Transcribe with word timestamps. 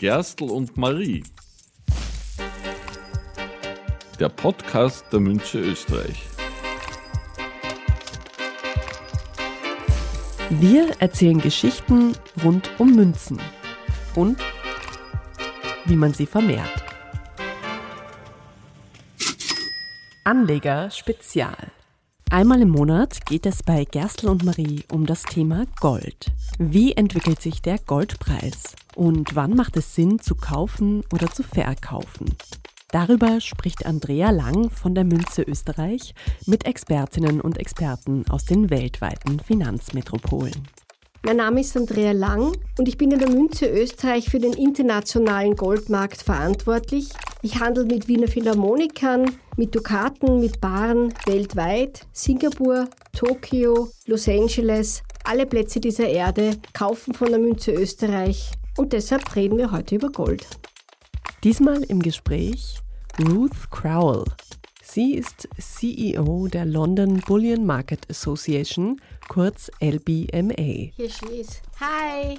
Gerstl 0.00 0.44
und 0.44 0.78
Marie. 0.78 1.22
Der 4.18 4.30
Podcast 4.30 5.04
der 5.12 5.20
Münze 5.20 5.58
Österreich. 5.58 6.26
Wir 10.48 10.88
erzählen 11.00 11.38
Geschichten 11.38 12.14
rund 12.42 12.70
um 12.78 12.96
Münzen 12.96 13.42
und 14.14 14.38
wie 15.84 15.96
man 15.96 16.14
sie 16.14 16.24
vermehrt. 16.24 16.82
Anleger 20.24 20.90
Spezial. 20.90 21.72
Einmal 22.30 22.62
im 22.62 22.70
Monat 22.70 23.26
geht 23.26 23.44
es 23.44 23.62
bei 23.62 23.84
Gerstl 23.84 24.28
und 24.28 24.44
Marie 24.44 24.82
um 24.90 25.04
das 25.04 25.24
Thema 25.24 25.66
Gold. 25.78 26.32
Wie 26.58 26.92
entwickelt 26.94 27.42
sich 27.42 27.60
der 27.60 27.76
Goldpreis? 27.76 28.76
Und 29.00 29.34
wann 29.34 29.56
macht 29.56 29.78
es 29.78 29.94
Sinn 29.94 30.18
zu 30.18 30.34
kaufen 30.34 31.02
oder 31.10 31.30
zu 31.30 31.42
verkaufen? 31.42 32.36
Darüber 32.92 33.40
spricht 33.40 33.86
Andrea 33.86 34.28
Lang 34.28 34.68
von 34.68 34.94
der 34.94 35.04
Münze 35.04 35.40
Österreich 35.40 36.14
mit 36.44 36.66
Expertinnen 36.66 37.40
und 37.40 37.56
Experten 37.56 38.26
aus 38.28 38.44
den 38.44 38.68
weltweiten 38.68 39.40
Finanzmetropolen. 39.40 40.68
Mein 41.22 41.38
Name 41.38 41.62
ist 41.62 41.78
Andrea 41.78 42.12
Lang 42.12 42.54
und 42.76 42.88
ich 42.88 42.98
bin 42.98 43.10
in 43.10 43.20
der 43.20 43.30
Münze 43.30 43.70
Österreich 43.70 44.28
für 44.28 44.38
den 44.38 44.52
internationalen 44.52 45.56
Goldmarkt 45.56 46.20
verantwortlich. 46.20 47.08
Ich 47.40 47.58
handle 47.58 47.86
mit 47.86 48.06
Wiener 48.06 48.28
Philharmonikern, 48.28 49.30
mit 49.56 49.74
Dukaten, 49.74 50.40
mit 50.40 50.60
Baren 50.60 51.14
weltweit, 51.24 52.06
Singapur, 52.12 52.86
Tokio, 53.14 53.88
Los 54.04 54.28
Angeles, 54.28 55.02
alle 55.24 55.46
Plätze 55.46 55.80
dieser 55.80 56.06
Erde 56.06 56.50
kaufen 56.74 57.14
von 57.14 57.28
der 57.28 57.38
Münze 57.38 57.72
Österreich 57.72 58.50
und 58.80 58.94
deshalb 58.94 59.36
reden 59.36 59.58
wir 59.58 59.72
heute 59.72 59.96
über 59.96 60.08
Gold. 60.08 60.46
Diesmal 61.44 61.82
im 61.82 62.00
Gespräch 62.00 62.78
Ruth 63.28 63.70
Crowell. 63.70 64.24
Sie 64.82 65.14
ist 65.14 65.48
CEO 65.58 66.48
der 66.48 66.64
London 66.64 67.20
Bullion 67.26 67.66
Market 67.66 68.08
Association, 68.08 68.98
kurz 69.28 69.70
LBMA. 69.80 70.92
Here 70.96 71.10
she 71.10 71.26
is. 71.40 71.60
Hi. 71.78 72.38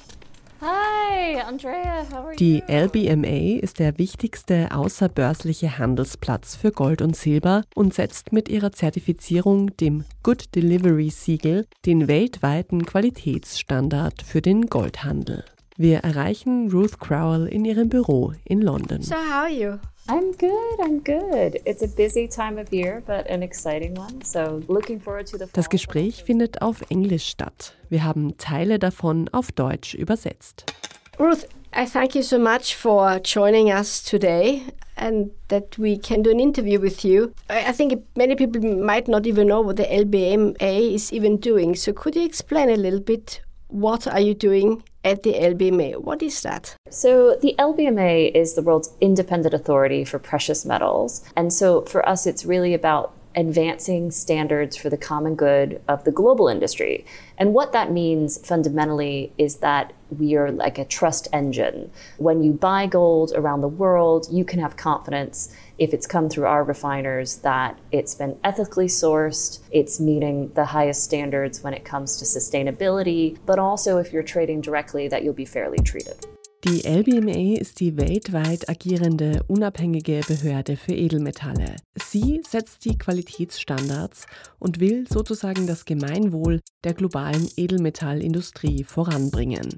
Hi, 0.61 1.41
Andrea, 1.41 2.05
how 2.11 2.25
are 2.25 2.35
Die 2.35 2.63
you? 2.67 2.75
LBMA 2.75 3.59
ist 3.61 3.77
der 3.77 3.99
wichtigste 3.99 4.69
außerbörsliche 4.71 5.77
Handelsplatz 5.77 6.55
für 6.55 6.71
Gold 6.71 7.03
und 7.03 7.15
Silber 7.15 7.63
und 7.75 7.93
setzt 7.93 8.33
mit 8.33 8.49
ihrer 8.49 8.71
Zertifizierung, 8.71 9.77
dem 9.77 10.05
Good 10.23 10.55
Delivery 10.55 11.11
Siegel, 11.11 11.67
den 11.85 12.07
weltweiten 12.07 12.85
Qualitätsstandard 12.85 14.23
für 14.23 14.41
den 14.41 14.67
Goldhandel. 14.67 15.45
Wir 15.81 16.01
erreichen 16.03 16.69
Ruth 16.69 16.99
Crowell 16.99 17.47
in 17.47 17.65
ihrem 17.65 17.89
Büro 17.89 18.33
in 18.45 18.61
London. 18.61 19.01
So 19.01 19.15
how 19.15 19.45
are 19.45 19.49
you? 19.49 19.79
I'm 20.07 20.31
good, 20.37 20.79
I'm 20.79 21.03
good. 21.03 21.59
It's 21.65 21.81
a 21.81 21.87
busy 21.87 22.27
time 22.27 22.61
of 22.61 22.71
year, 22.71 23.01
but 23.07 23.27
an 23.27 23.41
exciting 23.41 23.97
one. 23.97 24.23
So 24.23 24.61
looking 24.67 24.99
forward 24.99 25.25
to 25.31 25.39
the 25.39 25.47
fall. 25.47 25.53
Das 25.53 25.71
Gespräch 25.71 26.23
findet 26.23 26.61
auf 26.61 26.83
Englisch 26.91 27.27
statt. 27.27 27.73
Wir 27.89 28.03
haben 28.03 28.37
Teile 28.37 28.77
davon 28.77 29.27
auf 29.31 29.51
Deutsch 29.51 29.95
übersetzt. 29.95 30.65
Ruth, 31.19 31.47
I 31.75 31.87
thank 31.87 32.13
you 32.13 32.21
so 32.21 32.37
much 32.37 32.75
for 32.75 33.19
joining 33.23 33.71
us 33.71 34.03
today 34.03 34.61
and 34.97 35.31
that 35.47 35.79
we 35.79 35.97
can 35.97 36.21
do 36.21 36.29
an 36.29 36.39
interview 36.39 36.79
with 36.79 37.03
you. 37.03 37.31
I 37.49 37.71
I 37.71 37.73
think 37.73 38.03
many 38.15 38.35
people 38.35 38.61
might 38.61 39.07
not 39.07 39.25
even 39.25 39.47
know 39.47 39.65
what 39.65 39.77
the 39.77 39.87
LBMA 39.87 40.93
is 40.93 41.11
even 41.11 41.39
doing. 41.39 41.73
So 41.73 41.91
could 41.91 42.15
you 42.15 42.23
explain 42.23 42.69
a 42.69 42.77
little 42.77 43.01
bit 43.01 43.41
what 43.69 44.05
are 44.05 44.21
you 44.21 44.35
doing 44.35 44.83
at 45.03 45.23
the 45.23 45.33
LBMA? 45.33 46.01
What 46.01 46.21
is 46.21 46.41
that? 46.41 46.75
So 46.89 47.35
the 47.35 47.55
LBMA 47.57 48.33
is 48.35 48.53
the 48.53 48.61
world's 48.61 48.93
independent 49.01 49.53
authority 49.53 50.03
for 50.03 50.19
precious 50.19 50.65
metals. 50.65 51.23
And 51.35 51.51
so 51.51 51.81
for 51.81 52.07
us, 52.07 52.27
it's 52.27 52.45
really 52.45 52.73
about 52.73 53.13
advancing 53.35 54.11
standards 54.11 54.75
for 54.75 54.89
the 54.89 54.97
common 54.97 55.35
good 55.35 55.81
of 55.87 56.03
the 56.03 56.11
global 56.11 56.47
industry. 56.47 57.05
And 57.37 57.53
what 57.53 57.71
that 57.71 57.91
means 57.91 58.45
fundamentally 58.45 59.31
is 59.37 59.57
that 59.57 59.93
we 60.09 60.35
are 60.35 60.51
like 60.51 60.77
a 60.77 60.85
trust 60.85 61.27
engine. 61.31 61.91
When 62.17 62.43
you 62.43 62.51
buy 62.51 62.87
gold 62.87 63.31
around 63.35 63.61
the 63.61 63.67
world, 63.69 64.27
you 64.29 64.43
can 64.43 64.59
have 64.59 64.75
confidence 64.75 65.55
if 65.77 65.93
it's 65.93 66.07
come 66.07 66.29
through 66.29 66.45
our 66.45 66.63
refiners 66.63 67.37
that 67.37 67.79
it's 67.91 68.15
been 68.15 68.37
ethically 68.43 68.87
sourced, 68.87 69.59
it's 69.71 69.99
meeting 69.99 70.51
the 70.53 70.65
highest 70.65 71.03
standards 71.03 71.63
when 71.63 71.73
it 71.73 71.83
comes 71.85 72.17
to 72.17 72.25
sustainability, 72.25 73.37
but 73.45 73.59
also 73.59 73.97
if 73.97 74.13
you're 74.13 74.23
trading 74.23 74.61
directly, 74.61 75.07
that 75.07 75.23
you'll 75.23 75.33
be 75.33 75.45
fairly 75.45 75.79
treated. 75.79 76.25
Die 76.63 76.85
LBMA 76.85 77.59
ist 77.59 77.79
die 77.79 77.97
weltweit 77.97 78.69
agierende 78.69 79.41
unabhängige 79.47 80.21
Behörde 80.27 80.77
für 80.77 80.93
Edelmetalle. 80.93 81.77
Sie 81.95 82.43
setzt 82.47 82.85
die 82.85 82.99
Qualitätsstandards 82.99 84.27
und 84.59 84.79
will 84.79 85.07
sozusagen 85.11 85.65
das 85.65 85.85
Gemeinwohl 85.85 86.59
der 86.83 86.93
globalen 86.93 87.49
Edelmetallindustrie 87.57 88.83
voranbringen. 88.83 89.69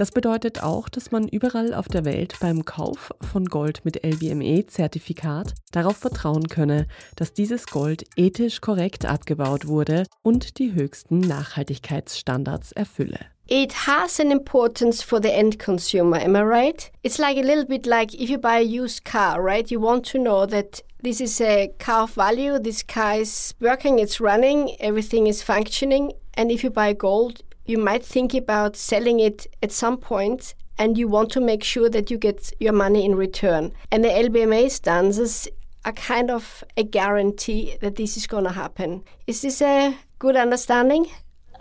Das 0.00 0.12
bedeutet 0.12 0.62
auch, 0.62 0.88
dass 0.88 1.10
man 1.10 1.28
überall 1.28 1.74
auf 1.74 1.86
der 1.86 2.06
Welt 2.06 2.36
beim 2.40 2.64
Kauf 2.64 3.10
von 3.20 3.44
Gold 3.44 3.84
mit 3.84 4.02
LBMA-Zertifikat 4.02 5.52
darauf 5.72 5.98
vertrauen 5.98 6.48
könne, 6.48 6.86
dass 7.16 7.34
dieses 7.34 7.66
Gold 7.66 8.06
ethisch 8.16 8.62
korrekt 8.62 9.04
abgebaut 9.04 9.66
wurde 9.66 10.04
und 10.22 10.58
die 10.58 10.72
höchsten 10.72 11.20
Nachhaltigkeitsstandards 11.20 12.72
erfülle. 12.72 13.18
It 13.46 13.86
has 13.86 14.18
an 14.18 14.30
importance 14.30 15.02
for 15.02 15.20
the 15.22 15.32
end 15.32 15.58
consumer, 15.58 16.18
am 16.18 16.34
I 16.34 16.44
right? 16.44 16.90
It's 17.02 17.18
like 17.18 17.36
a 17.36 17.42
little 17.42 17.66
bit 17.66 17.84
like 17.84 18.14
if 18.14 18.30
you 18.30 18.38
buy 18.38 18.62
a 18.62 18.82
used 18.82 19.04
car, 19.04 19.38
right? 19.38 19.70
You 19.70 19.82
want 19.82 20.10
to 20.12 20.18
know 20.18 20.46
that 20.46 20.82
this 21.02 21.20
is 21.20 21.38
a 21.42 21.74
car 21.78 22.04
of 22.04 22.14
value, 22.14 22.58
this 22.58 22.82
car 22.82 23.20
is 23.20 23.54
working, 23.60 23.98
it's 23.98 24.18
running, 24.18 24.76
everything 24.80 25.26
is 25.26 25.42
functioning. 25.42 26.14
And 26.38 26.50
if 26.50 26.64
you 26.64 26.70
buy 26.70 26.94
gold, 26.94 27.42
you 27.70 27.78
might 27.78 28.04
think 28.04 28.34
about 28.34 28.76
selling 28.76 29.20
it 29.20 29.46
at 29.62 29.70
some 29.70 29.96
point 29.96 30.54
and 30.76 30.98
you 30.98 31.06
want 31.06 31.30
to 31.30 31.40
make 31.40 31.62
sure 31.62 31.88
that 31.88 32.10
you 32.10 32.18
get 32.18 32.52
your 32.58 32.72
money 32.72 33.04
in 33.04 33.14
return. 33.14 33.72
And 33.92 34.02
the 34.02 34.08
LBMA 34.08 34.70
stances 34.70 35.46
are 35.84 35.92
kind 35.92 36.30
of 36.30 36.64
a 36.76 36.82
guarantee 36.82 37.76
that 37.80 37.96
this 37.96 38.16
is 38.16 38.26
going 38.26 38.44
to 38.44 38.50
happen. 38.50 39.04
Is 39.26 39.42
this 39.42 39.62
a 39.62 39.96
good 40.18 40.36
understanding? 40.36 41.06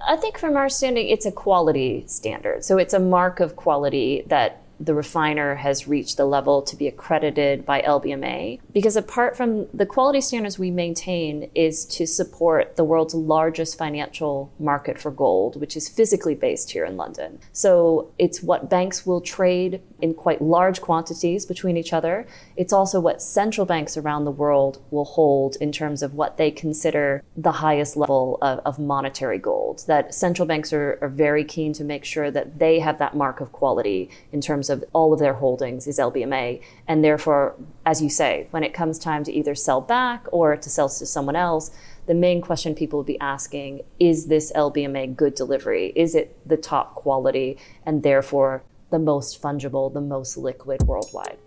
I 0.08 0.16
think 0.16 0.38
from 0.38 0.56
our 0.56 0.70
standing, 0.70 1.10
it's 1.10 1.26
a 1.26 1.32
quality 1.32 2.06
standard. 2.08 2.64
So 2.64 2.78
it's 2.78 2.94
a 2.94 3.00
mark 3.00 3.40
of 3.40 3.56
quality 3.56 4.24
that 4.28 4.62
the 4.80 4.94
refiner 4.94 5.56
has 5.56 5.88
reached 5.88 6.18
the 6.18 6.26
level 6.26 6.62
to 6.62 6.76
be 6.76 6.88
accredited 6.88 7.66
by 7.66 7.82
LBMA. 7.82 8.60
Because 8.72 8.96
apart 8.96 9.36
from 9.36 9.68
the 9.74 9.86
quality 9.86 10.22
standards 10.22 10.58
we 10.58 10.72
maintain 10.72 11.50
is 11.54 11.86
to 11.86 12.08
support 12.08 12.76
the 12.76 12.84
world's 12.84 13.14
largest 13.14 13.78
financial 13.78 14.52
market 14.60 15.00
for 15.00 15.12
gold, 15.12 15.60
which 15.60 15.76
is 15.76 15.90
physically 15.90 16.36
based 16.36 16.72
here 16.72 16.86
in 16.86 16.96
London. 16.96 17.40
So 17.52 18.12
it's 18.18 18.42
what 18.42 18.70
banks 18.70 19.06
will 19.06 19.22
trade 19.22 19.82
in 20.02 20.14
quite 20.14 20.42
large 20.42 20.80
quantities 20.82 21.46
between 21.46 21.76
each 21.76 21.92
other. 21.92 22.26
It's 22.56 22.72
also 22.72 23.00
what 23.00 23.22
central 23.22 23.66
banks 23.66 23.98
around 23.98 24.26
the 24.26 24.32
world 24.32 24.82
will 24.92 25.06
hold 25.06 25.58
in 25.60 25.72
terms 25.72 26.02
of 26.02 26.14
what 26.14 26.38
they 26.38 26.52
consider 26.52 27.24
the 27.36 27.52
highest 27.52 27.98
level 27.98 28.38
of, 28.42 28.60
of 28.60 28.80
monetary 28.80 29.40
gold. 29.40 29.84
That 29.88 30.14
central 30.14 30.46
banks 30.46 30.72
are, 30.72 30.98
are 31.02 31.10
very 31.10 31.44
keen 31.44 31.74
to 31.74 31.84
make 31.84 32.06
sure 32.06 32.32
that 32.32 32.60
they 32.60 32.80
have 32.80 33.00
that 33.00 33.16
mark 33.16 33.42
of 33.42 33.52
quality 33.52 34.10
in 34.32 34.40
terms 34.40 34.69
of 34.70 34.84
all 34.94 35.14
of 35.14 35.20
their 35.20 35.34
holdings 35.34 35.88
is 35.88 36.00
LBMA. 36.00 36.62
And 36.88 37.04
therefore, 37.04 37.56
as 37.86 38.02
you 38.02 38.10
say, 38.10 38.48
when 38.52 38.64
it 38.64 38.74
comes 38.74 39.00
time 39.00 39.24
to 39.24 39.32
either 39.32 39.56
sell 39.56 39.82
back 39.82 40.26
or 40.32 40.56
to 40.56 40.70
sell 40.70 40.90
to 40.90 41.06
someone 41.06 41.36
else, 41.36 41.72
the 42.08 42.14
main 42.14 42.42
question 42.42 42.74
people 42.74 42.98
will 42.98 43.04
be 43.04 43.20
asking 43.20 43.82
is 44.00 44.28
this 44.28 44.52
LBMA 44.56 45.16
good 45.16 45.36
delivery? 45.36 45.94
Is 45.96 46.16
it 46.16 46.38
the 46.46 46.58
top 46.58 46.96
quality 46.96 47.58
and 47.86 48.04
therefore 48.04 48.64
the 48.90 49.00
most 49.00 49.42
fungible, 49.42 49.94
the 49.94 50.02
most 50.02 50.38
liquid 50.38 50.84
worldwide? 50.84 51.38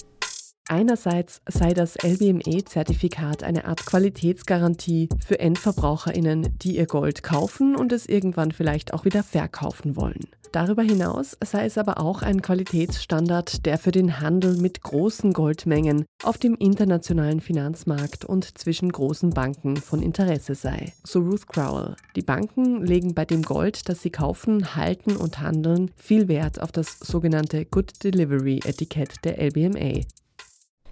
Einerseits 0.69 1.43
sei 1.49 1.75
das 1.75 1.97
LBME-Zertifikat 1.97 3.43
eine 3.43 3.65
Art 3.65 3.85
Qualitätsgarantie 3.85 5.09
für 5.19 5.41
Endverbraucherinnen, 5.41 6.57
die 6.61 6.77
ihr 6.77 6.87
Gold 6.87 7.23
kaufen 7.23 7.75
und 7.75 7.93
es 7.93 8.07
irgendwann 8.07 8.53
vielleicht 8.53 8.95
auch 8.95 9.05
wieder 9.05 9.25
verkaufen 9.25 9.97
wollen. 9.97 10.29
Darüber 10.53 10.83
hinaus 10.83 11.39
sei 11.43 11.65
es 11.65 11.79
aber 11.79 11.99
auch 11.99 12.21
ein 12.21 12.43
Qualitätsstandard, 12.43 13.65
der 13.65 13.79
für 13.79 13.91
den 13.91 14.21
Handel 14.21 14.59
mit 14.59 14.83
großen 14.83 15.33
Goldmengen 15.33 16.05
auf 16.23 16.37
dem 16.37 16.57
internationalen 16.57 17.41
Finanzmarkt 17.41 18.27
und 18.27 18.59
zwischen 18.59 18.93
großen 18.93 19.31
Banken 19.31 19.79
von 19.79 20.03
Interesse 20.03 20.55
sei. 20.55 20.93
So 21.05 21.21
Ruth 21.21 21.47
Crowell. 21.47 21.97
Die 22.17 22.23
Banken 22.23 22.85
legen 22.85 23.15
bei 23.15 23.25
dem 23.25 23.41
Gold, 23.41 23.89
das 23.89 24.03
sie 24.03 24.11
kaufen, 24.11 24.77
halten 24.77 25.17
und 25.17 25.41
handeln, 25.41 25.91
viel 25.97 26.29
Wert 26.29 26.61
auf 26.61 26.71
das 26.71 26.99
sogenannte 27.01 27.65
Good 27.65 28.05
Delivery 28.05 28.61
Etikett 28.63 29.25
der 29.25 29.39
LBMA. 29.39 30.03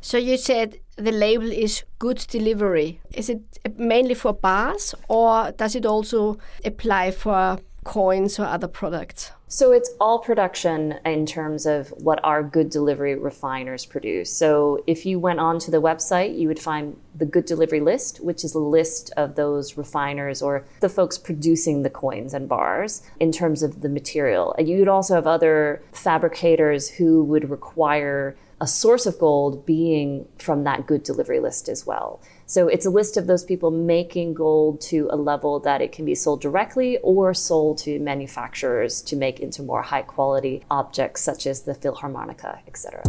So 0.01 0.17
you 0.17 0.39
said 0.39 0.81
the 0.97 1.11
label 1.11 1.53
is 1.53 1.85
good 1.99 2.33
delivery. 2.33 2.99
Is 3.15 3.29
it 3.29 3.43
mainly 3.77 4.15
for 4.15 4.33
bars 4.33 4.97
or 5.09 5.53
does 5.53 5.75
it 5.75 5.85
also 5.85 6.39
apply 6.65 7.13
for 7.13 7.59
coins 7.85 8.41
or 8.41 8.47
other 8.47 8.69
products? 8.69 9.35
So 9.53 9.73
it's 9.73 9.91
all 10.01 10.21
production 10.21 11.01
in 11.05 11.27
terms 11.27 11.67
of 11.67 11.89
what 12.05 12.21
our 12.23 12.41
good 12.41 12.71
delivery 12.71 13.17
refiners 13.17 13.85
produce. 13.85 14.33
So 14.33 14.85
if 14.87 15.05
you 15.05 15.19
went 15.19 15.41
onto 15.41 15.73
the 15.73 15.83
website, 15.83 16.39
you 16.39 16.47
would 16.47 16.61
find 16.61 16.97
the 17.17 17.27
good 17.27 17.47
delivery 17.47 17.81
list, 17.81 18.23
which 18.23 18.45
is 18.45 18.55
a 18.55 18.61
list 18.61 19.13
of 19.17 19.35
those 19.35 19.77
refiners 19.77 20.41
or 20.41 20.65
the 20.79 20.89
folks 20.89 21.19
producing 21.19 21.83
the 21.83 21.91
coins 21.91 22.33
and 22.33 22.49
bars 22.49 23.03
in 23.19 23.33
terms 23.33 23.65
of 23.65 23.81
the 23.81 23.89
material. 23.89 24.55
And 24.57 24.69
you'd 24.69 24.87
also 24.87 25.17
have 25.17 25.27
other 25.27 25.83
fabricators 25.91 26.89
who 26.89 27.25
would 27.25 27.51
require 27.51 28.37
a 28.61 28.69
source 28.69 29.05
of 29.05 29.19
gold 29.19 29.67
being 29.67 30.29
from 30.39 30.63
that 30.63 30.87
good 30.87 31.03
delivery 31.03 31.41
list 31.41 31.69
as 31.69 31.85
well. 31.85 32.21
So 32.51 32.67
it's 32.67 32.85
a 32.85 32.91
list 32.91 33.17
of 33.17 33.29
those 33.29 33.45
people 33.45 33.71
making 33.71 34.35
gold 34.35 34.81
to 34.91 35.07
a 35.13 35.17
level 35.17 35.61
that 35.61 35.81
it 35.81 35.93
can 35.93 36.05
be 36.05 36.17
sold 36.17 36.41
directly 36.41 36.99
or 36.99 37.33
sold 37.33 37.79
to 37.79 38.01
manufacturers 38.01 39.03
to 39.03 39.15
make 39.15 39.39
into 39.39 39.63
more 39.63 39.83
high 39.83 40.03
quality 40.03 40.65
objects 40.69 41.23
such 41.23 41.47
as 41.47 41.63
the 41.63 41.77
Philharmonica, 41.77 42.59
etc. 42.67 43.05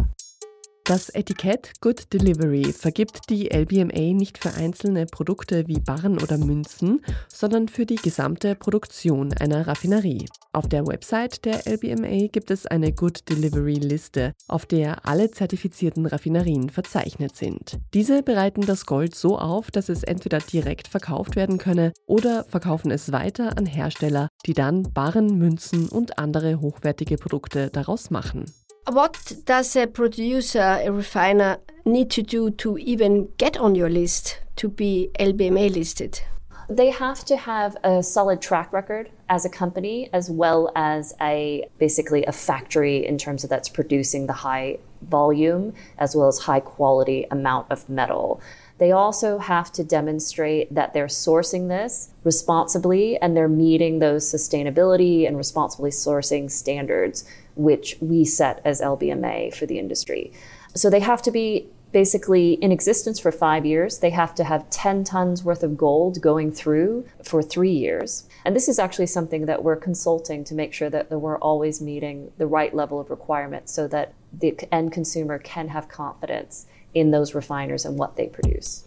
Das 0.84 1.10
Etikett 1.10 1.70
Good 1.80 2.12
Delivery 2.12 2.72
vergibt 2.72 3.30
die 3.30 3.52
LBMA 3.52 4.14
nicht 4.14 4.38
für 4.38 4.52
einzelne 4.54 5.06
Produkte 5.06 5.68
wie 5.68 5.78
Barren 5.78 6.20
oder 6.20 6.38
Münzen, 6.38 7.04
sondern 7.28 7.68
für 7.68 7.86
die 7.86 7.94
gesamte 7.94 8.56
Produktion 8.56 9.32
einer 9.32 9.68
Raffinerie. 9.68 10.26
Auf 10.52 10.68
der 10.68 10.84
Website 10.84 11.44
der 11.44 11.68
LBMA 11.68 12.26
gibt 12.26 12.50
es 12.50 12.66
eine 12.66 12.92
Good 12.92 13.30
Delivery 13.30 13.76
Liste, 13.76 14.32
auf 14.48 14.66
der 14.66 15.06
alle 15.06 15.30
zertifizierten 15.30 16.04
Raffinerien 16.04 16.68
verzeichnet 16.68 17.36
sind. 17.36 17.78
Diese 17.94 18.24
bereiten 18.24 18.66
das 18.66 18.84
Gold 18.84 19.14
so 19.14 19.38
auf, 19.38 19.70
dass 19.70 19.88
es 19.88 20.02
entweder 20.02 20.40
direkt 20.40 20.88
verkauft 20.88 21.36
werden 21.36 21.58
könne 21.58 21.92
oder 22.06 22.42
verkaufen 22.48 22.90
es 22.90 23.12
weiter 23.12 23.56
an 23.56 23.66
Hersteller, 23.66 24.26
die 24.46 24.52
dann 24.52 24.82
Barren, 24.92 25.38
Münzen 25.38 25.88
und 25.88 26.18
andere 26.18 26.60
hochwertige 26.60 27.18
Produkte 27.18 27.70
daraus 27.70 28.10
machen. 28.10 28.46
What 28.90 29.32
does 29.44 29.76
a 29.76 29.86
producer, 29.86 30.80
a 30.82 30.90
refiner, 30.90 31.58
need 31.84 32.10
to 32.10 32.22
do 32.22 32.50
to 32.50 32.76
even 32.78 33.28
get 33.36 33.56
on 33.56 33.76
your 33.76 33.88
list 33.88 34.40
to 34.56 34.68
be 34.68 35.10
LBMA 35.20 35.72
listed? 35.72 36.20
They 36.68 36.90
have 36.90 37.24
to 37.26 37.36
have 37.36 37.76
a 37.84 38.02
solid 38.02 38.42
track 38.42 38.72
record 38.72 39.10
as 39.28 39.44
a 39.44 39.48
company, 39.48 40.10
as 40.12 40.30
well 40.30 40.72
as 40.74 41.14
a 41.20 41.68
basically 41.78 42.24
a 42.24 42.32
factory 42.32 43.06
in 43.06 43.18
terms 43.18 43.44
of 43.44 43.50
that's 43.50 43.68
producing 43.68 44.26
the 44.26 44.32
high 44.32 44.78
volume 45.02 45.74
as 45.98 46.16
well 46.16 46.28
as 46.28 46.38
high 46.38 46.60
quality 46.60 47.26
amount 47.30 47.70
of 47.70 47.88
metal. 47.88 48.40
They 48.78 48.90
also 48.90 49.38
have 49.38 49.70
to 49.72 49.84
demonstrate 49.84 50.74
that 50.74 50.92
they're 50.92 51.06
sourcing 51.06 51.68
this 51.68 52.10
responsibly 52.24 53.16
and 53.18 53.36
they're 53.36 53.48
meeting 53.48 54.00
those 54.00 54.24
sustainability 54.24 55.26
and 55.26 55.36
responsibly 55.36 55.90
sourcing 55.90 56.50
standards, 56.50 57.24
which 57.54 57.96
we 58.00 58.24
set 58.24 58.60
as 58.64 58.80
LBMA 58.80 59.54
for 59.54 59.66
the 59.66 59.78
industry. 59.78 60.32
So 60.74 60.88
they 60.88 61.00
have 61.00 61.22
to 61.22 61.30
be 61.30 61.68
basically 61.92 62.54
in 62.54 62.72
existence 62.72 63.20
for 63.20 63.30
five 63.30 63.66
years. 63.66 63.98
They 63.98 64.10
have 64.10 64.34
to 64.36 64.44
have 64.44 64.68
10 64.70 65.04
tons 65.04 65.44
worth 65.44 65.62
of 65.62 65.76
gold 65.76 66.20
going 66.20 66.50
through 66.50 67.06
for 67.22 67.42
three 67.42 67.72
years. 67.72 68.26
And 68.44 68.56
this 68.56 68.68
is 68.68 68.78
actually 68.78 69.06
something 69.06 69.46
that 69.46 69.62
we're 69.62 69.76
consulting 69.76 70.42
to 70.44 70.54
make 70.54 70.72
sure 70.72 70.90
that 70.90 71.10
we're 71.10 71.38
always 71.38 71.80
meeting 71.80 72.32
the 72.38 72.46
right 72.46 72.74
level 72.74 72.98
of 72.98 73.10
requirements 73.10 73.72
so 73.72 73.86
that 73.88 74.14
the 74.32 74.56
end 74.72 74.92
consumer 74.92 75.38
can 75.38 75.68
have 75.68 75.88
confidence 75.88 76.66
in 76.94 77.10
those 77.10 77.34
refiners 77.34 77.84
and 77.84 77.98
what 77.98 78.16
they 78.16 78.26
produce. 78.26 78.84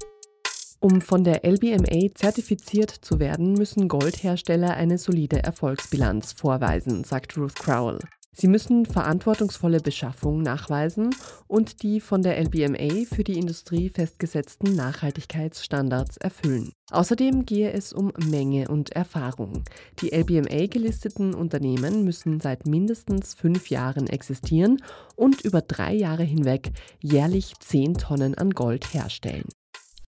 Um 0.81 1.01
von 1.01 1.23
der 1.23 1.43
LBMA 1.43 2.13
zertifiziert 2.13 2.91
zu 2.91 3.19
werden, 3.19 3.53
müssen 3.53 3.87
Goldhersteller 3.87 4.75
eine 4.75 4.97
solide 4.97 5.41
Erfolgsbilanz 5.41 6.33
vorweisen, 6.33 7.03
sagt 7.03 7.37
Ruth 7.37 7.55
Crowell. 7.55 7.99
Sie 8.37 8.47
müssen 8.47 8.85
verantwortungsvolle 8.85 9.79
Beschaffung 9.79 10.41
nachweisen 10.41 11.15
und 11.47 11.83
die 11.83 12.01
von 12.01 12.21
der 12.21 12.37
LBMA 12.37 13.05
für 13.05 13.23
die 13.23 13.39
Industrie 13.39 13.89
festgesetzten 13.89 14.75
Nachhaltigkeitsstandards 14.75 16.17
erfüllen. 16.17 16.73
Außerdem 16.91 17.45
gehe 17.45 17.71
es 17.71 17.93
um 17.93 18.11
Menge 18.29 18.67
und 18.67 18.91
Erfahrung. 18.91 19.63
Die 20.01 20.11
LBMA 20.11 20.67
gelisteten 20.67 21.33
Unternehmen 21.33 22.03
müssen 22.03 22.41
seit 22.41 22.67
mindestens 22.67 23.33
fünf 23.33 23.69
Jahren 23.69 24.07
existieren 24.07 24.83
und 25.15 25.41
über 25.41 25.61
drei 25.61 25.93
Jahre 25.93 26.23
hinweg 26.23 26.73
jährlich 27.01 27.53
zehn 27.61 27.93
Tonnen 27.93 28.35
an 28.35 28.49
Gold 28.49 28.93
herstellen. 28.93 29.47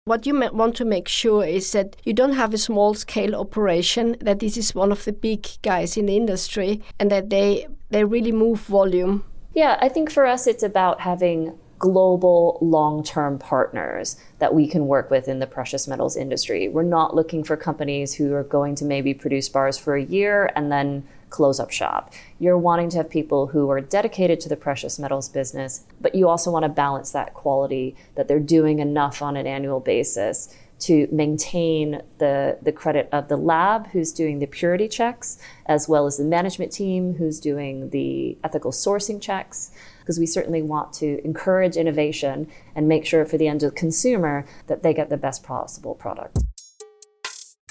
What 0.07 0.25
you 0.25 0.39
want 0.53 0.77
to 0.77 0.85
make 0.85 1.09
sure 1.09 1.45
is 1.45 1.73
that 1.73 1.97
you 2.05 2.13
don't 2.13 2.35
have 2.35 2.55
a 2.55 2.59
small 2.59 2.95
scale 2.95 3.35
operation, 3.35 4.15
that 4.21 4.39
this 4.39 4.57
is 4.57 4.73
one 4.73 4.93
of 4.93 5.05
the 5.05 5.13
big 5.13 5.49
guys 5.63 5.97
in 5.97 6.07
the 6.07 6.17
industry, 6.17 6.81
and 7.01 7.11
that 7.11 7.29
they, 7.29 7.67
they 7.91 8.05
really 8.05 8.31
move 8.31 8.61
volume. 8.61 9.25
Yeah, 9.53 9.77
I 9.81 9.89
think 9.89 10.13
for 10.13 10.25
us, 10.25 10.47
it's 10.47 10.63
about 10.63 11.01
having 11.01 11.59
global 11.81 12.57
long 12.63 13.03
term 13.03 13.37
partners 13.37 14.17
that 14.39 14.55
we 14.55 14.69
can 14.69 14.87
work 14.87 15.11
with 15.11 15.27
in 15.27 15.41
the 15.41 15.47
precious 15.49 15.89
metals 15.89 16.17
industry. 16.17 16.69
We're 16.69 16.85
not 16.85 17.17
looking 17.17 17.43
for 17.43 17.57
companies 17.57 18.15
who 18.15 18.33
are 18.33 18.45
going 18.45 18.77
to 18.77 18.85
maybe 18.85 19.13
produce 19.13 19.49
bars 19.49 19.77
for 19.77 19.97
a 19.97 20.05
year 20.05 20.53
and 20.55 20.71
then 20.71 21.03
close 21.31 21.61
up 21.61 21.71
shop. 21.71 22.13
You're 22.39 22.59
wanting 22.59 22.91
to 22.91 22.99
have 22.99 23.11
people 23.11 23.49
who 23.49 23.71
are 23.71 23.81
dedicated 23.81 24.41
to 24.41 24.49
the 24.49 24.57
precious 24.57 24.99
metals 24.99 25.29
business, 25.29 25.85
but 26.01 26.15
you 26.15 26.29
also 26.29 26.51
want 26.51 26.65
to 26.65 26.69
balance 26.69 27.11
that 27.13 27.35
quality 27.35 27.97
that 28.15 28.29
they're 28.29 28.41
doing 28.41 28.79
enough 28.79 29.23
on 29.23 29.37
an 29.37 29.47
annual 29.47 29.81
basis 29.81 30.55
to 30.79 31.09
maintain 31.11 32.03
the, 32.19 32.59
the 32.61 32.73
credit 32.73 33.09
of 33.13 33.29
the 33.29 33.37
lab 33.37 33.87
who's 33.89 34.13
doing 34.13 34.39
the 34.39 34.47
purity 34.47 34.89
checks, 34.89 35.39
as 35.67 35.89
well 35.89 36.07
as 36.07 36.19
the 36.19 36.25
management 36.25 36.71
team 36.71 37.15
who's 37.15 37.41
doing 37.41 37.91
the 37.91 38.37
ethical 38.45 38.73
sourcing 38.73 39.21
checks. 39.21 39.71
Because 40.01 40.19
we 40.19 40.27
certainly 40.27 40.63
want 40.63 40.93
to 40.95 41.25
encourage 41.25 41.77
innovation 41.77 42.49
and 42.77 42.87
make 42.87 43.05
sure 43.05 43.25
for 43.25 43.39
the 43.39 43.49
end 43.49 43.63
of 43.63 43.71
the 43.71 43.77
consumer 43.77 44.45
that 44.67 44.83
they 44.83 44.95
get 44.95 45.09
the 45.09 45.17
best 45.17 45.43
possible 45.43 45.95
product. 45.95 46.39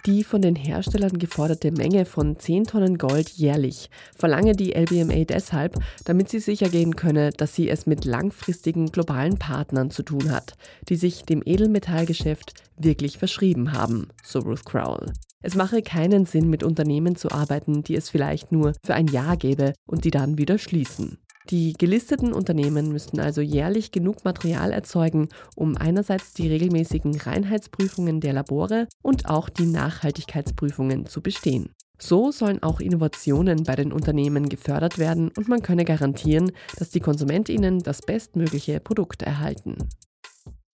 Die 0.05 0.23
von 0.23 0.39
den 0.39 0.55
Herstellern 0.55 1.17
geforderte 1.17 1.71
Menge 1.71 2.05
von 2.05 2.37
10 2.37 2.65
Tonnen 2.65 2.99
Gold 2.99 3.29
jährlich 3.29 3.89
verlange 4.15 4.51
die 4.51 4.73
LBMA 4.73 5.23
deshalb, 5.25 5.79
damit 6.03 6.29
sie 6.29 6.39
sicher 6.39 6.69
gehen 6.69 6.95
könne, 6.95 7.31
dass 7.31 7.55
sie 7.55 7.69
es 7.69 7.87
mit 7.87 8.05
langfristigen 8.05 8.91
globalen 8.91 9.39
Partnern 9.39 9.89
zu 9.89 10.03
tun 10.03 10.29
hat, 10.29 10.57
die 10.89 10.95
sich 10.95 11.23
dem 11.23 11.41
Edelmetallgeschäft 11.43 12.53
wirklich 12.77 13.17
verschrieben 13.17 13.71
haben, 13.71 14.09
so 14.23 14.39
Ruth 14.39 14.63
Crowell. 14.63 15.11
Es 15.41 15.55
mache 15.55 15.81
keinen 15.81 16.27
Sinn, 16.27 16.51
mit 16.51 16.61
Unternehmen 16.61 17.15
zu 17.15 17.31
arbeiten, 17.31 17.81
die 17.81 17.95
es 17.95 18.11
vielleicht 18.11 18.51
nur 18.51 18.73
für 18.85 18.93
ein 18.93 19.07
Jahr 19.07 19.37
gäbe 19.37 19.73
und 19.87 20.05
die 20.05 20.11
dann 20.11 20.37
wieder 20.37 20.59
schließen. 20.59 21.17
Die 21.49 21.73
gelisteten 21.73 22.33
Unternehmen 22.33 22.89
müssten 22.89 23.19
also 23.19 23.41
jährlich 23.41 23.91
genug 23.91 24.25
Material 24.25 24.71
erzeugen, 24.71 25.29
um 25.55 25.77
einerseits 25.77 26.33
die 26.33 26.47
regelmäßigen 26.47 27.19
Reinheitsprüfungen 27.19 28.19
der 28.19 28.33
Labore 28.33 28.87
und 29.03 29.27
auch 29.27 29.49
die 29.49 29.67
Nachhaltigkeitsprüfungen 29.67 31.05
zu 31.05 31.21
bestehen. 31.21 31.69
So 31.99 32.31
sollen 32.31 32.61
auch 32.63 32.79
Innovationen 32.79 33.63
bei 33.63 33.75
den 33.75 33.93
Unternehmen 33.93 34.49
gefördert 34.49 34.97
werden 34.97 35.31
und 35.37 35.47
man 35.47 35.61
könne 35.61 35.85
garantieren, 35.85 36.51
dass 36.77 36.89
die 36.89 36.99
Konsumentinnen 36.99 37.79
das 37.79 38.01
bestmögliche 38.01 38.79
Produkt 38.79 39.21
erhalten. 39.21 39.77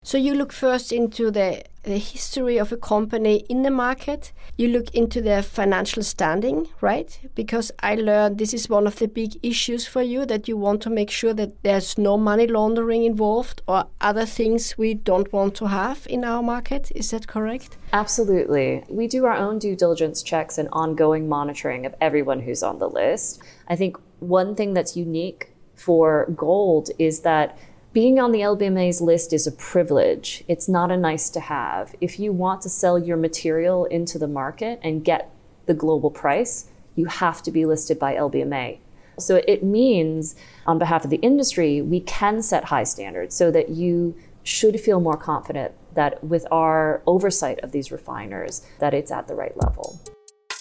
So 0.07 0.19
you 0.19 0.35
look 0.35 0.53
first 0.53 0.93
into 0.93 1.33
the, 1.33 1.65
the 1.83 1.99
history 1.99 2.59
of 2.59 2.71
a 2.71 2.77
company 2.77 3.39
in 3.49 3.63
the 3.63 3.73
market. 3.73 4.31
You 4.57 4.69
look 4.69 4.95
into 4.95 5.21
their 5.21 5.43
financial 5.43 6.05
standing, 6.05 6.69
right? 6.81 7.19
Because 7.35 7.73
I 7.81 7.97
learned 7.97 8.39
this 8.39 8.55
is 8.55 8.69
one 8.69 8.87
of 8.87 9.01
the 9.01 9.09
big 9.09 9.37
issues 9.43 9.85
for 9.85 10.03
you 10.03 10.25
that 10.27 10.47
you 10.47 10.57
want 10.57 10.81
to 10.83 10.91
make 10.91 11.11
sure 11.11 11.35
that 11.35 11.61
there's 11.65 11.99
no 11.99 12.17
money 12.17 12.47
laundering 12.47 13.03
involved 13.03 13.63
or 13.67 13.89
other 14.01 14.27
things 14.27 14.79
we 14.79 14.95
don't 14.95 15.33
want 15.33 15.57
to 15.57 15.67
have 15.67 16.07
in 16.09 16.25
our 16.25 16.41
market. 16.41 16.93
Is 16.95 17.11
that 17.11 17.27
correct? 17.27 17.77
Absolutely. 17.93 18.85
We 18.89 19.09
do 19.09 19.25
our 19.25 19.37
own 19.37 19.59
due 19.59 19.75
diligence 19.75 20.23
checks 20.23 20.57
and 20.57 20.69
ongoing 20.71 21.29
monitoring 21.29 21.85
of 21.85 21.97
everyone 22.01 22.43
who's 22.43 22.63
on 22.63 22.79
the 22.79 22.89
list. 22.89 23.43
I 23.67 23.75
think 23.75 23.97
one 24.21 24.55
thing 24.55 24.73
that's 24.73 24.97
unique 24.97 25.51
for 25.75 26.27
gold 26.37 26.91
is 26.97 27.23
that 27.23 27.59
being 27.97 28.19
on 28.21 28.31
the 28.31 28.41
LBMA's 28.41 29.01
list 29.01 29.33
is 29.33 29.47
a 29.47 29.53
privilege. 29.53 30.45
It's 30.49 30.69
not 30.69 30.91
a 30.91 30.99
nice 30.99 31.31
to 31.31 31.41
have. 31.41 31.95
If 31.99 32.21
you 32.21 32.31
want 32.31 32.61
to 32.61 32.69
sell 32.69 32.99
your 32.99 33.17
material 33.17 33.87
into 33.87 34.19
the 34.19 34.29
market 34.29 34.79
and 34.83 35.03
get 35.03 35.31
the 35.65 35.73
global 35.73 36.11
price, 36.11 36.69
you 36.95 37.07
have 37.07 37.43
to 37.45 37.51
be 37.51 37.65
listed 37.65 37.99
by 37.99 38.15
LBMA. 38.15 38.81
So 39.19 39.37
it 39.49 39.65
means, 39.65 40.37
on 40.67 40.79
behalf 40.79 41.05
of 41.05 41.11
the 41.11 41.17
industry, 41.23 41.81
we 41.81 42.01
can 42.01 42.43
set 42.43 42.65
high 42.65 42.85
standards 42.85 43.35
so 43.35 43.51
that 43.51 43.71
you 43.71 44.15
should 44.43 44.79
feel 44.79 45.01
more 45.01 45.17
confident 45.17 45.73
that 45.95 46.23
with 46.23 46.47
our 46.51 47.01
oversight 47.07 47.61
of 47.61 47.73
these 47.73 47.91
refiners, 47.91 48.61
that 48.79 48.93
it's 48.93 49.11
at 49.11 49.27
the 49.27 49.35
right 49.35 49.57
level. 49.57 49.99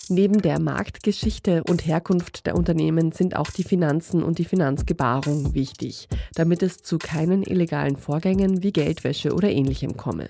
Neben 0.09 0.39
der 0.39 0.59
Marktgeschichte 0.59 1.63
und 1.63 1.87
Herkunft 1.87 2.45
der 2.45 2.55
Unternehmen 2.55 3.11
sind 3.11 3.35
auch 3.35 3.49
die 3.49 3.63
Finanzen 3.63 4.21
und 4.21 4.37
die 4.37 4.45
Finanzgebarung 4.45 5.55
wichtig, 5.55 6.07
damit 6.35 6.61
es 6.61 6.77
zu 6.77 6.99
keinen 6.99 7.41
illegalen 7.41 7.97
Vorgängen 7.97 8.61
wie 8.61 8.71
Geldwäsche 8.71 9.33
oder 9.33 9.49
ähnlichem 9.49 9.97
komme. 9.97 10.27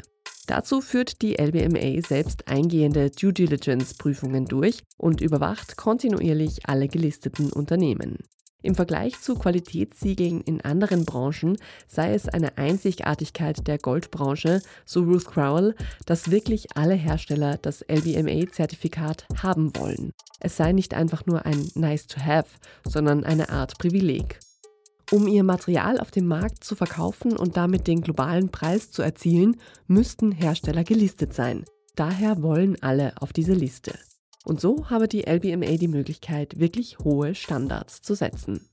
Dazu 0.47 0.79
führt 0.79 1.21
die 1.21 1.37
LBMA 1.37 2.01
selbst 2.07 2.47
eingehende 2.47 3.09
Due 3.09 3.33
Diligence-Prüfungen 3.33 4.45
durch 4.45 4.83
und 4.97 5.19
überwacht 5.19 5.75
kontinuierlich 5.75 6.69
alle 6.69 6.87
gelisteten 6.87 7.51
Unternehmen. 7.51 8.19
Im 8.65 8.73
Vergleich 8.73 9.21
zu 9.21 9.35
Qualitätssiegeln 9.35 10.41
in 10.41 10.59
anderen 10.61 11.05
Branchen 11.05 11.55
sei 11.87 12.15
es 12.15 12.27
eine 12.27 12.57
Einzigartigkeit 12.57 13.67
der 13.67 13.77
Goldbranche, 13.77 14.59
so 14.85 15.03
Ruth 15.03 15.25
Crowell, 15.25 15.75
dass 16.07 16.31
wirklich 16.31 16.75
alle 16.75 16.95
Hersteller 16.95 17.57
das 17.57 17.85
LBMA-Zertifikat 17.87 19.27
haben 19.43 19.71
wollen. 19.75 20.13
Es 20.39 20.57
sei 20.57 20.71
nicht 20.71 20.95
einfach 20.95 21.27
nur 21.27 21.45
ein 21.45 21.69
Nice 21.75 22.07
to 22.07 22.19
have, 22.19 22.49
sondern 22.83 23.23
eine 23.23 23.49
Art 23.49 23.77
Privileg. 23.77 24.39
Um 25.11 25.27
ihr 25.27 25.43
Material 25.43 25.99
auf 25.99 26.09
dem 26.09 26.25
Markt 26.25 26.63
zu 26.63 26.75
verkaufen 26.75 27.37
und 27.37 27.57
damit 27.57 27.85
den 27.85 28.01
globalen 28.01 28.49
Preis 28.49 28.89
zu 28.89 29.03
erzielen, 29.03 29.57
müssten 29.85 30.31
Hersteller 30.31 30.83
gelistet 30.83 31.35
sein. 31.35 31.65
Daher 31.95 32.41
wollen 32.41 32.81
alle 32.81 33.13
auf 33.21 33.31
diese 33.31 33.53
Liste. 33.53 33.93
Und 34.45 34.61
so 34.61 34.89
habe 34.89 35.07
die 35.07 35.25
LBMA 35.25 35.77
die 35.77 35.87
Möglichkeit, 35.87 36.59
wirklich 36.59 36.99
hohe 36.99 37.35
Standards 37.35 38.01
zu 38.01 38.13
setzen. 38.13 38.69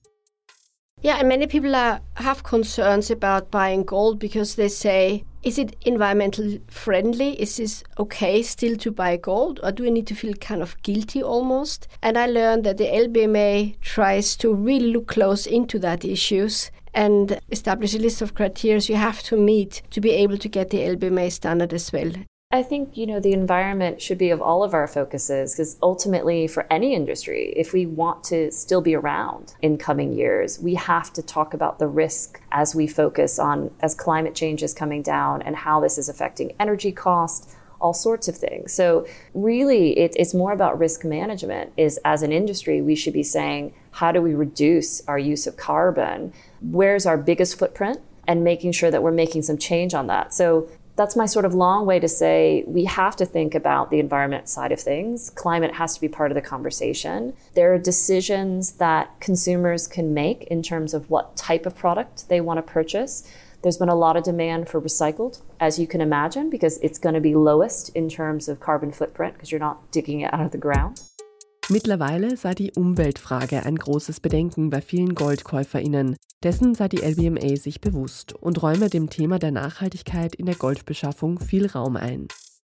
Yeah, 1.02 1.18
and 1.18 1.26
many 1.26 1.48
people 1.48 1.74
are, 1.74 2.00
have 2.14 2.44
concerns 2.44 3.10
about 3.10 3.50
buying 3.50 3.84
gold 3.84 4.20
because 4.20 4.54
they 4.54 4.68
say, 4.68 5.24
is 5.42 5.58
it 5.58 5.74
environmental 5.84 6.58
friendly? 6.68 7.40
Is 7.40 7.56
this 7.56 7.82
okay 7.98 8.42
still 8.44 8.76
to 8.76 8.92
buy 8.92 9.16
gold? 9.16 9.58
Or 9.64 9.72
do 9.72 9.84
I 9.84 9.90
need 9.90 10.06
to 10.08 10.14
feel 10.14 10.34
kind 10.34 10.62
of 10.62 10.80
guilty 10.82 11.20
almost? 11.20 11.88
And 12.02 12.16
I 12.16 12.26
learned 12.26 12.62
that 12.64 12.76
the 12.76 12.86
LBMA 12.86 13.80
tries 13.80 14.36
to 14.36 14.54
really 14.54 14.92
look 14.92 15.08
close 15.08 15.44
into 15.44 15.80
that 15.80 16.04
issues 16.04 16.70
and 16.94 17.40
establish 17.50 17.94
a 17.94 17.98
list 17.98 18.22
of 18.22 18.34
criteria 18.34 18.78
you 18.82 18.96
have 18.96 19.22
to 19.24 19.36
meet 19.36 19.82
to 19.90 20.00
be 20.00 20.10
able 20.10 20.36
to 20.38 20.48
get 20.48 20.70
the 20.70 20.78
LBMA 20.78 21.32
standard 21.32 21.72
as 21.72 21.92
well. 21.92 22.12
I 22.54 22.62
think, 22.62 22.98
you 22.98 23.06
know, 23.06 23.18
the 23.18 23.32
environment 23.32 24.02
should 24.02 24.18
be 24.18 24.28
of 24.28 24.42
all 24.42 24.62
of 24.62 24.74
our 24.74 24.86
focuses 24.86 25.54
because 25.54 25.78
ultimately, 25.82 26.46
for 26.46 26.66
any 26.70 26.94
industry, 26.94 27.54
if 27.56 27.72
we 27.72 27.86
want 27.86 28.22
to 28.24 28.52
still 28.52 28.82
be 28.82 28.94
around 28.94 29.54
in 29.62 29.78
coming 29.78 30.12
years, 30.12 30.60
we 30.60 30.74
have 30.74 31.14
to 31.14 31.22
talk 31.22 31.54
about 31.54 31.78
the 31.78 31.86
risk 31.86 32.42
as 32.52 32.74
we 32.74 32.86
focus 32.86 33.38
on 33.38 33.70
as 33.80 33.94
climate 33.94 34.34
change 34.34 34.62
is 34.62 34.74
coming 34.74 35.00
down 35.00 35.40
and 35.40 35.56
how 35.56 35.80
this 35.80 35.96
is 35.96 36.10
affecting 36.10 36.54
energy 36.60 36.92
costs, 36.92 37.56
all 37.80 37.94
sorts 37.94 38.28
of 38.28 38.36
things. 38.36 38.70
So 38.74 39.06
really 39.32 39.98
it, 39.98 40.14
it's 40.16 40.34
more 40.34 40.52
about 40.52 40.78
risk 40.78 41.06
management 41.06 41.72
is 41.78 41.98
as 42.04 42.22
an 42.22 42.32
industry, 42.32 42.82
we 42.82 42.94
should 42.94 43.14
be 43.14 43.22
saying, 43.22 43.72
how 43.92 44.12
do 44.12 44.20
we 44.20 44.34
reduce 44.34 45.00
our 45.08 45.18
use 45.18 45.46
of 45.46 45.56
carbon? 45.56 46.34
Where's 46.60 47.06
our 47.06 47.16
biggest 47.16 47.58
footprint? 47.58 47.98
And 48.28 48.44
making 48.44 48.72
sure 48.72 48.90
that 48.90 49.02
we're 49.02 49.10
making 49.10 49.42
some 49.42 49.58
change 49.58 49.94
on 49.94 50.06
that. 50.06 50.32
So 50.32 50.68
that's 50.96 51.16
my 51.16 51.26
sort 51.26 51.44
of 51.44 51.54
long 51.54 51.86
way 51.86 51.98
to 51.98 52.08
say 52.08 52.64
we 52.66 52.84
have 52.84 53.16
to 53.16 53.24
think 53.26 53.54
about 53.54 53.90
the 53.90 53.98
environment 53.98 54.48
side 54.48 54.72
of 54.72 54.80
things. 54.80 55.30
Climate 55.30 55.74
has 55.74 55.94
to 55.94 56.00
be 56.00 56.08
part 56.08 56.30
of 56.30 56.34
the 56.34 56.42
conversation. 56.42 57.34
There 57.54 57.72
are 57.72 57.78
decisions 57.78 58.72
that 58.72 59.18
consumers 59.20 59.86
can 59.86 60.12
make 60.12 60.44
in 60.44 60.62
terms 60.62 60.92
of 60.92 61.08
what 61.08 61.36
type 61.36 61.66
of 61.66 61.76
product 61.76 62.28
they 62.28 62.40
want 62.40 62.58
to 62.58 62.62
purchase. 62.62 63.28
There's 63.62 63.78
been 63.78 63.88
a 63.88 63.94
lot 63.94 64.16
of 64.16 64.24
demand 64.24 64.68
for 64.68 64.80
recycled, 64.80 65.40
as 65.60 65.78
you 65.78 65.86
can 65.86 66.00
imagine, 66.00 66.50
because 66.50 66.78
it's 66.78 66.98
going 66.98 67.14
to 67.14 67.20
be 67.20 67.36
lowest 67.36 67.90
in 67.90 68.08
terms 68.08 68.48
of 68.48 68.58
carbon 68.58 68.90
footprint 68.90 69.34
because 69.34 69.52
you're 69.52 69.60
not 69.60 69.90
digging 69.92 70.20
it 70.20 70.34
out 70.34 70.40
of 70.40 70.50
the 70.50 70.58
ground. 70.58 71.02
Mittlerweile 71.72 72.36
sei 72.36 72.52
die 72.52 72.72
Umweltfrage 72.72 73.64
ein 73.64 73.76
großes 73.76 74.20
Bedenken 74.20 74.68
bei 74.68 74.82
vielen 74.82 75.14
Goldkäuferinnen. 75.14 76.16
Dessen 76.42 76.74
sei 76.74 76.88
die 76.88 76.98
LBMA 76.98 77.56
sich 77.56 77.80
bewusst 77.80 78.34
und 78.34 78.62
räume 78.62 78.90
dem 78.90 79.08
Thema 79.08 79.38
der 79.38 79.52
Nachhaltigkeit 79.52 80.34
in 80.34 80.44
der 80.44 80.54
Goldbeschaffung 80.54 81.40
viel 81.40 81.66
Raum 81.66 81.96
ein. 81.96 82.28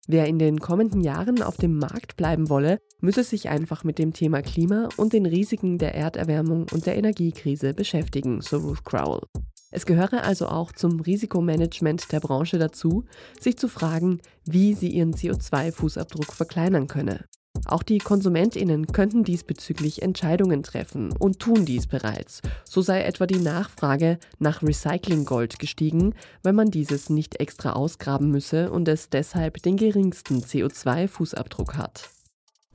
Wer 0.07 0.27
in 0.27 0.37
den 0.37 0.59
kommenden 0.59 1.01
Jahren 1.01 1.41
auf 1.41 1.57
dem 1.57 1.79
Markt 1.79 2.15
bleiben 2.15 2.47
wolle, 2.47 2.77
müsse 2.99 3.23
sich 3.23 3.49
einfach 3.49 3.83
mit 3.83 3.97
dem 3.97 4.13
Thema 4.13 4.43
Klima 4.43 4.87
und 4.97 5.13
den 5.13 5.25
Risiken 5.25 5.79
der 5.79 5.95
Erderwärmung 5.95 6.67
und 6.71 6.85
der 6.85 6.95
Energiekrise 6.95 7.73
beschäftigen, 7.73 8.41
so 8.41 8.57
Ruth 8.57 8.85
Crowell. 8.85 9.23
Es 9.71 9.87
gehöre 9.87 10.23
also 10.23 10.47
auch 10.47 10.73
zum 10.73 10.99
Risikomanagement 10.99 12.11
der 12.11 12.19
Branche 12.19 12.59
dazu, 12.59 13.05
sich 13.39 13.57
zu 13.57 13.67
fragen, 13.67 14.19
wie 14.45 14.75
sie 14.75 14.89
ihren 14.89 15.15
CO2-Fußabdruck 15.15 16.33
verkleinern 16.33 16.87
könne. 16.87 17.25
Auch 17.71 17.83
die 17.83 17.99
Konsumentinnen 17.99 18.87
könnten 18.87 19.23
diesbezüglich 19.23 20.01
Entscheidungen 20.01 20.61
treffen 20.61 21.13
und 21.17 21.39
tun 21.39 21.63
dies 21.65 21.87
bereits. 21.87 22.41
So 22.65 22.81
sei 22.81 23.03
etwa 23.03 23.25
die 23.25 23.39
Nachfrage 23.39 24.19
nach 24.39 24.61
Recyclinggold 24.61 25.57
gestiegen, 25.57 26.13
weil 26.43 26.51
man 26.51 26.69
dieses 26.69 27.09
nicht 27.09 27.39
extra 27.39 27.71
ausgraben 27.71 28.29
müsse 28.29 28.71
und 28.71 28.89
es 28.89 29.09
deshalb 29.09 29.61
den 29.61 29.77
geringsten 29.77 30.41
CO2-Fußabdruck 30.41 31.77
hat. 31.77 32.09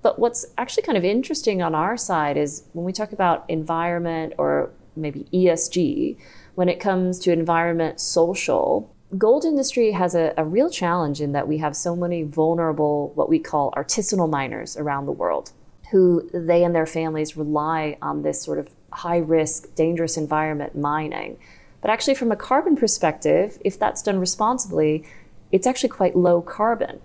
But 0.03 0.19
what's 0.19 0.51
actually 0.57 0.87
kind 0.87 0.97
of 0.97 1.05
interesting 1.05 1.63
on 1.63 1.75
our 1.75 1.99
side 1.99 2.41
is 2.41 2.65
when 2.73 2.87
we 2.87 2.93
talk 2.93 3.13
about 3.13 3.45
environment 3.49 4.35
or 4.39 4.71
maybe 4.95 5.27
ESG, 5.31 6.17
when 6.55 6.69
it 6.69 6.81
comes 6.81 7.19
to 7.21 7.33
environment, 7.33 8.01
social, 8.01 8.89
gold 9.17 9.45
industry 9.45 9.93
has 9.93 10.15
a, 10.15 10.35
a, 10.37 10.45
real 10.45 10.69
challenge 10.69 11.21
in 11.21 11.33
that 11.33 11.47
we 11.47 11.59
have 11.59 11.77
so 11.77 11.95
many 11.95 12.23
vulnerable 12.23 13.13
what 13.15 13.29
we 13.29 13.39
call 13.39 13.71
artisanal 13.73 14.29
miners 14.29 14.77
around 14.77 15.07
the 15.07 15.13
world 15.13 15.53
who 15.93 16.29
they 16.35 16.65
and 16.65 16.75
their 16.75 16.87
families 16.87 17.37
rely 17.37 17.97
on 18.03 18.23
this 18.23 18.43
sort 18.43 18.59
of 18.59 18.69
high 18.93 19.19
risk 19.19 19.73
dangerous 19.77 20.17
environment 20.17 20.77
mining. 20.77 21.39
But 21.81 21.91
actually 21.93 22.17
from 22.17 22.33
a 22.33 22.37
carbon 22.37 22.75
perspective 22.77 23.59
if 23.65 23.79
that's 23.79 24.03
done 24.03 24.19
responsibly 24.19 25.05
it's 25.53 25.67
actually 25.67 25.91
quite 25.91 26.17
low 26.17 26.43
carbon. 26.43 27.01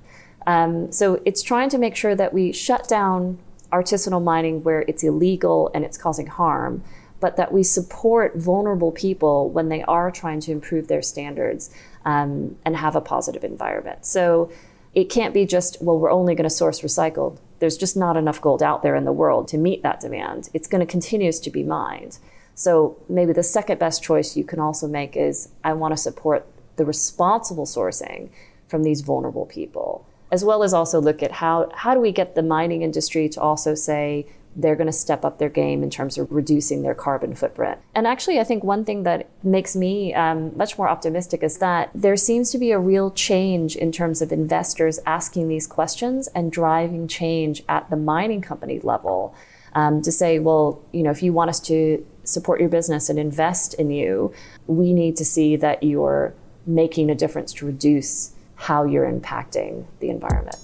Um, 0.48 0.92
so 0.92 1.22
it's 1.26 1.44
trying 1.44 1.70
to 1.70 1.78
make 1.78 1.96
sure 1.96 2.16
that 2.16 2.34
we 2.34 2.52
shut 2.52 2.88
down 2.88 3.38
artisanal 3.72 4.24
mining 4.24 4.64
where 4.64 4.82
it's 4.88 5.04
illegal 5.04 5.70
and 5.76 5.86
it's 5.86 6.00
causing 6.00 6.26
harm 6.26 6.84
but 7.20 7.38
that 7.38 7.54
we 7.54 7.62
support 7.62 8.36
vulnerable 8.36 8.92
people 8.92 9.50
when 9.52 9.70
they 9.70 9.84
are 9.84 10.10
trying 10.10 10.40
to 10.42 10.52
improve 10.52 10.88
their 10.88 11.04
standards 11.04 11.70
um, 12.06 12.58
and 12.66 12.76
have 12.76 12.96
a 12.96 13.02
positive 13.02 13.44
environment. 13.44 14.06
So 14.06 14.52
it 14.94 15.06
can't 15.06 15.34
be 15.34 15.46
just, 15.46 15.82
well, 15.82 15.98
we're 15.98 16.12
only 16.12 16.36
going 16.36 16.44
to 16.44 16.50
source 16.50 16.82
recycled. 16.82 17.38
There's 17.60 17.78
just 17.78 17.96
not 17.96 18.18
enough 18.18 18.42
gold 18.42 18.62
out 18.62 18.84
there 18.84 18.96
in 18.96 19.06
the 19.06 19.12
world 19.12 19.48
to 19.50 19.58
meet 19.58 19.84
that 19.84 20.00
demand. 20.00 20.50
It's 20.54 20.68
going 20.68 20.86
to 20.86 20.92
continue 20.92 21.32
to 21.32 21.50
be 21.50 21.64
mined. 21.64 22.18
So 22.56 22.98
maybe 23.08 23.34
the 23.34 23.44
second 23.44 23.80
best 23.80 24.04
choice 24.04 24.36
you 24.36 24.44
can 24.44 24.60
also 24.60 24.88
make 24.88 25.16
is 25.16 25.50
I 25.64 25.74
want 25.74 25.94
to 25.94 25.98
support 25.98 26.46
the 26.76 26.86
responsible 26.86 27.66
sourcing 27.66 28.30
from 28.68 28.84
these 28.84 29.02
vulnerable 29.02 29.46
people, 29.46 30.06
as 30.32 30.44
well 30.44 30.64
as 30.64 30.74
also 30.74 31.00
look 31.00 31.22
at 31.22 31.32
how, 31.32 31.70
how 31.74 31.94
do 31.94 32.00
we 32.00 32.12
get 32.12 32.36
the 32.36 32.44
mining 32.44 32.82
industry 32.82 33.30
to 33.30 33.42
also 33.42 33.76
say, 33.76 34.26
they're 34.56 34.76
going 34.76 34.88
to 34.88 34.94
step 34.94 35.24
up 35.24 35.38
their 35.38 35.50
game 35.50 35.84
in 35.84 35.90
terms 35.90 36.18
of 36.18 36.32
reducing 36.32 36.82
their 36.82 36.94
carbon 36.94 37.36
footprint. 37.36 37.80
And 37.96 38.06
actually, 38.06 38.40
I 38.40 38.44
think 38.44 38.64
one 38.64 38.84
thing 38.84 39.04
that 39.04 39.30
makes 39.44 39.76
me 39.76 40.14
um, 40.14 40.56
much 40.58 40.78
more 40.78 40.90
optimistic 40.90 41.44
is 41.44 41.60
that 41.60 41.90
there 41.96 42.18
seems 42.18 42.52
to 42.52 42.58
be 42.58 42.72
a 42.72 42.80
real 42.80 43.12
change 43.12 43.76
in 43.76 43.92
terms 43.92 44.22
of 44.22 44.32
investors 44.32 45.00
asking 45.06 45.48
these 45.48 45.68
questions 45.68 46.28
and 46.36 46.52
driving 46.52 47.08
change 47.08 47.64
at 47.70 47.90
the 47.90 47.96
mining 47.96 48.42
company 48.42 48.80
level 48.82 49.34
um, 49.74 50.02
to 50.02 50.12
say, 50.12 50.40
well, 50.40 50.82
you 50.92 51.04
know, 51.04 51.12
if 51.12 51.24
you 51.24 51.32
want 51.32 51.50
us 51.50 51.60
to 51.62 52.06
support 52.24 52.60
your 52.60 52.70
business 52.70 53.10
and 53.10 53.18
invest 53.18 53.74
in 53.76 53.90
you, 53.90 54.34
we 54.68 54.94
need 54.94 55.16
to 55.18 55.26
see 55.26 55.56
that 55.56 55.82
you're 55.82 56.34
making 56.66 57.10
a 57.10 57.16
difference 57.16 57.54
to 57.54 57.66
reduce 57.66 58.34
how 58.56 58.84
you're 58.84 59.10
impacting 59.10 59.86
the 60.00 60.10
environment. 60.10 60.58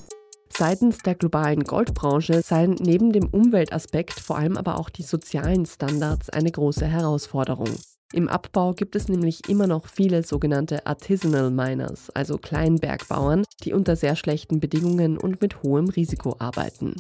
Seitens 0.58 0.98
der 0.98 1.14
globalen 1.14 1.66
Goldbranche 1.66 2.42
seien 2.42 2.78
neben 2.80 3.12
dem 3.12 3.28
Umweltaspekt 3.28 4.20
vor 4.20 4.40
allem 4.40 4.58
aber 4.58 4.80
auch 4.80 4.90
die 4.90 5.04
sozialen 5.04 5.68
Standards 5.68 6.32
eine 6.32 6.52
große 6.52 6.88
Herausforderung. 6.88 7.70
Im 8.12 8.28
Abbau 8.28 8.74
gibt 8.74 8.96
es 8.96 9.08
nämlich 9.08 9.48
immer 9.50 9.68
noch 9.68 9.86
viele 9.86 10.24
sogenannte 10.24 10.88
Artisanal 10.88 11.52
Miners, 11.52 12.10
also 12.10 12.40
Kleinbergbauern, 12.40 13.44
die 13.66 13.74
unter 13.74 13.96
sehr 13.96 14.16
schlechten 14.16 14.60
Bedingungen 14.60 15.20
und 15.20 15.42
mit 15.42 15.62
hohem 15.62 15.90
Risiko 15.90 16.36
arbeiten. 16.40 16.96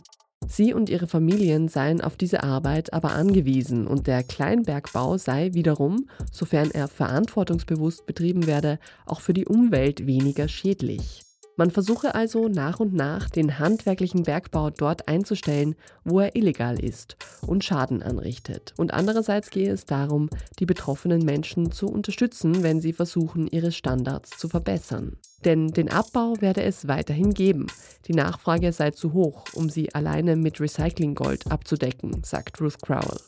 Sie 0.48 0.72
und 0.76 0.92
ihre 0.92 1.08
Familien 1.08 1.68
seien 1.68 2.02
auf 2.02 2.16
diese 2.16 2.44
Arbeit 2.44 2.94
aber 2.94 3.14
angewiesen 3.14 3.88
und 3.88 4.06
der 4.06 4.22
Kleinbergbau 4.22 5.18
sei 5.18 5.54
wiederum, 5.54 6.08
sofern 6.32 6.70
er 6.70 6.88
verantwortungsbewusst 6.88 8.06
betrieben 8.06 8.46
werde, 8.46 8.78
auch 9.08 9.22
für 9.22 9.34
die 9.34 9.46
Umwelt 9.46 10.06
weniger 10.06 10.48
schädlich. 10.48 11.26
Man 11.58 11.72
versuche 11.72 12.14
also 12.14 12.50
nach 12.50 12.80
und 12.80 12.94
nach 12.94 13.32
den 13.32 13.58
handwerklichen 13.58 14.24
Bergbau 14.24 14.70
dort 14.70 15.08
einzustellen, 15.08 15.76
wo 16.04 16.20
er 16.20 16.36
illegal 16.36 16.80
ist 16.80 17.18
und 17.48 17.64
Schaden 17.64 18.04
anrichtet. 18.04 18.76
Und 18.78 18.94
andererseits 18.94 19.50
gehe 19.50 19.72
es 19.72 19.86
darum, 19.86 20.30
die 20.60 20.68
betroffenen 20.68 21.26
Menschen 21.26 21.72
zu 21.72 21.88
unterstützen, 21.88 22.62
wenn 22.62 22.80
sie 22.80 22.94
versuchen, 22.94 23.48
ihre 23.48 23.72
Standards 23.72 24.38
zu 24.38 24.50
verbessern. 24.50 25.18
Denn 25.46 25.70
den 25.70 25.92
Abbau 25.92 26.36
werde 26.42 26.62
es 26.62 26.88
weiterhin 26.88 27.34
geben. 27.34 27.66
Die 28.08 28.14
Nachfrage 28.14 28.72
sei 28.72 28.92
zu 28.92 29.14
hoch, 29.14 29.46
um 29.56 29.72
sie 29.72 29.94
alleine 29.96 30.36
mit 30.36 30.62
Recyclinggold 30.62 31.52
abzudecken, 31.52 32.24
sagt 32.24 32.62
Ruth 32.62 32.80
Crowell. 32.84 33.20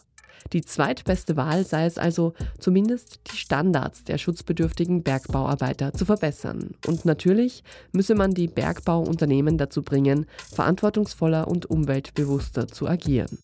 Die 0.53 0.61
zweitbeste 0.61 1.37
Wahl 1.37 1.65
sei 1.65 1.85
es 1.85 1.97
also, 1.97 2.33
zumindest 2.59 3.19
die 3.31 3.37
Standards 3.37 4.03
der 4.03 4.17
schutzbedürftigen 4.17 5.03
Bergbauarbeiter 5.03 5.93
zu 5.93 6.05
verbessern. 6.05 6.71
Und 6.87 7.05
natürlich 7.05 7.63
müsse 7.91 8.15
man 8.15 8.31
die 8.31 8.47
Bergbauunternehmen 8.47 9.57
dazu 9.57 9.81
bringen, 9.81 10.25
verantwortungsvoller 10.53 11.47
und 11.47 11.69
umweltbewusster 11.69 12.67
zu 12.67 12.87
agieren. 12.87 13.39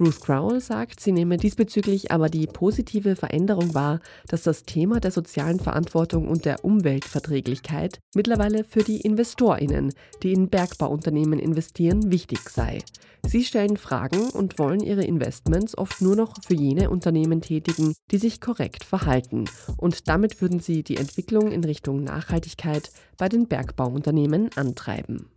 Ruth 0.00 0.20
Crowell 0.20 0.60
sagt, 0.60 1.00
sie 1.00 1.12
nehme 1.12 1.36
diesbezüglich 1.36 2.10
aber 2.10 2.30
die 2.30 2.46
positive 2.46 3.16
Veränderung 3.16 3.74
wahr, 3.74 4.00
dass 4.28 4.42
das 4.42 4.64
Thema 4.64 4.98
der 4.98 5.10
sozialen 5.10 5.60
Verantwortung 5.60 6.26
und 6.26 6.46
der 6.46 6.64
Umweltverträglichkeit 6.64 7.98
mittlerweile 8.14 8.64
für 8.64 8.82
die 8.82 9.02
InvestorInnen, 9.02 9.92
die 10.22 10.32
in 10.32 10.48
Bergbauunternehmen 10.48 11.38
investieren, 11.38 12.10
wichtig 12.10 12.48
sei. 12.48 12.78
Sie 13.26 13.44
stellen 13.44 13.76
Fragen 13.76 14.30
und 14.30 14.58
wollen 14.58 14.80
ihre 14.80 15.04
Investments 15.04 15.76
oft 15.76 16.00
nur 16.00 16.16
noch 16.16 16.34
für 16.42 16.54
jene 16.54 16.88
Unternehmen 16.88 17.42
tätigen, 17.42 17.94
die 18.10 18.18
sich 18.18 18.40
korrekt 18.40 18.84
verhalten. 18.84 19.44
Und 19.76 20.08
damit 20.08 20.40
würden 20.40 20.60
sie 20.60 20.82
die 20.82 20.96
Entwicklung 20.96 21.52
in 21.52 21.62
Richtung 21.62 22.02
Nachhaltigkeit 22.02 22.90
bei 23.18 23.28
den 23.28 23.46
Bergbauunternehmen 23.46 24.48
antreiben. 24.56 25.28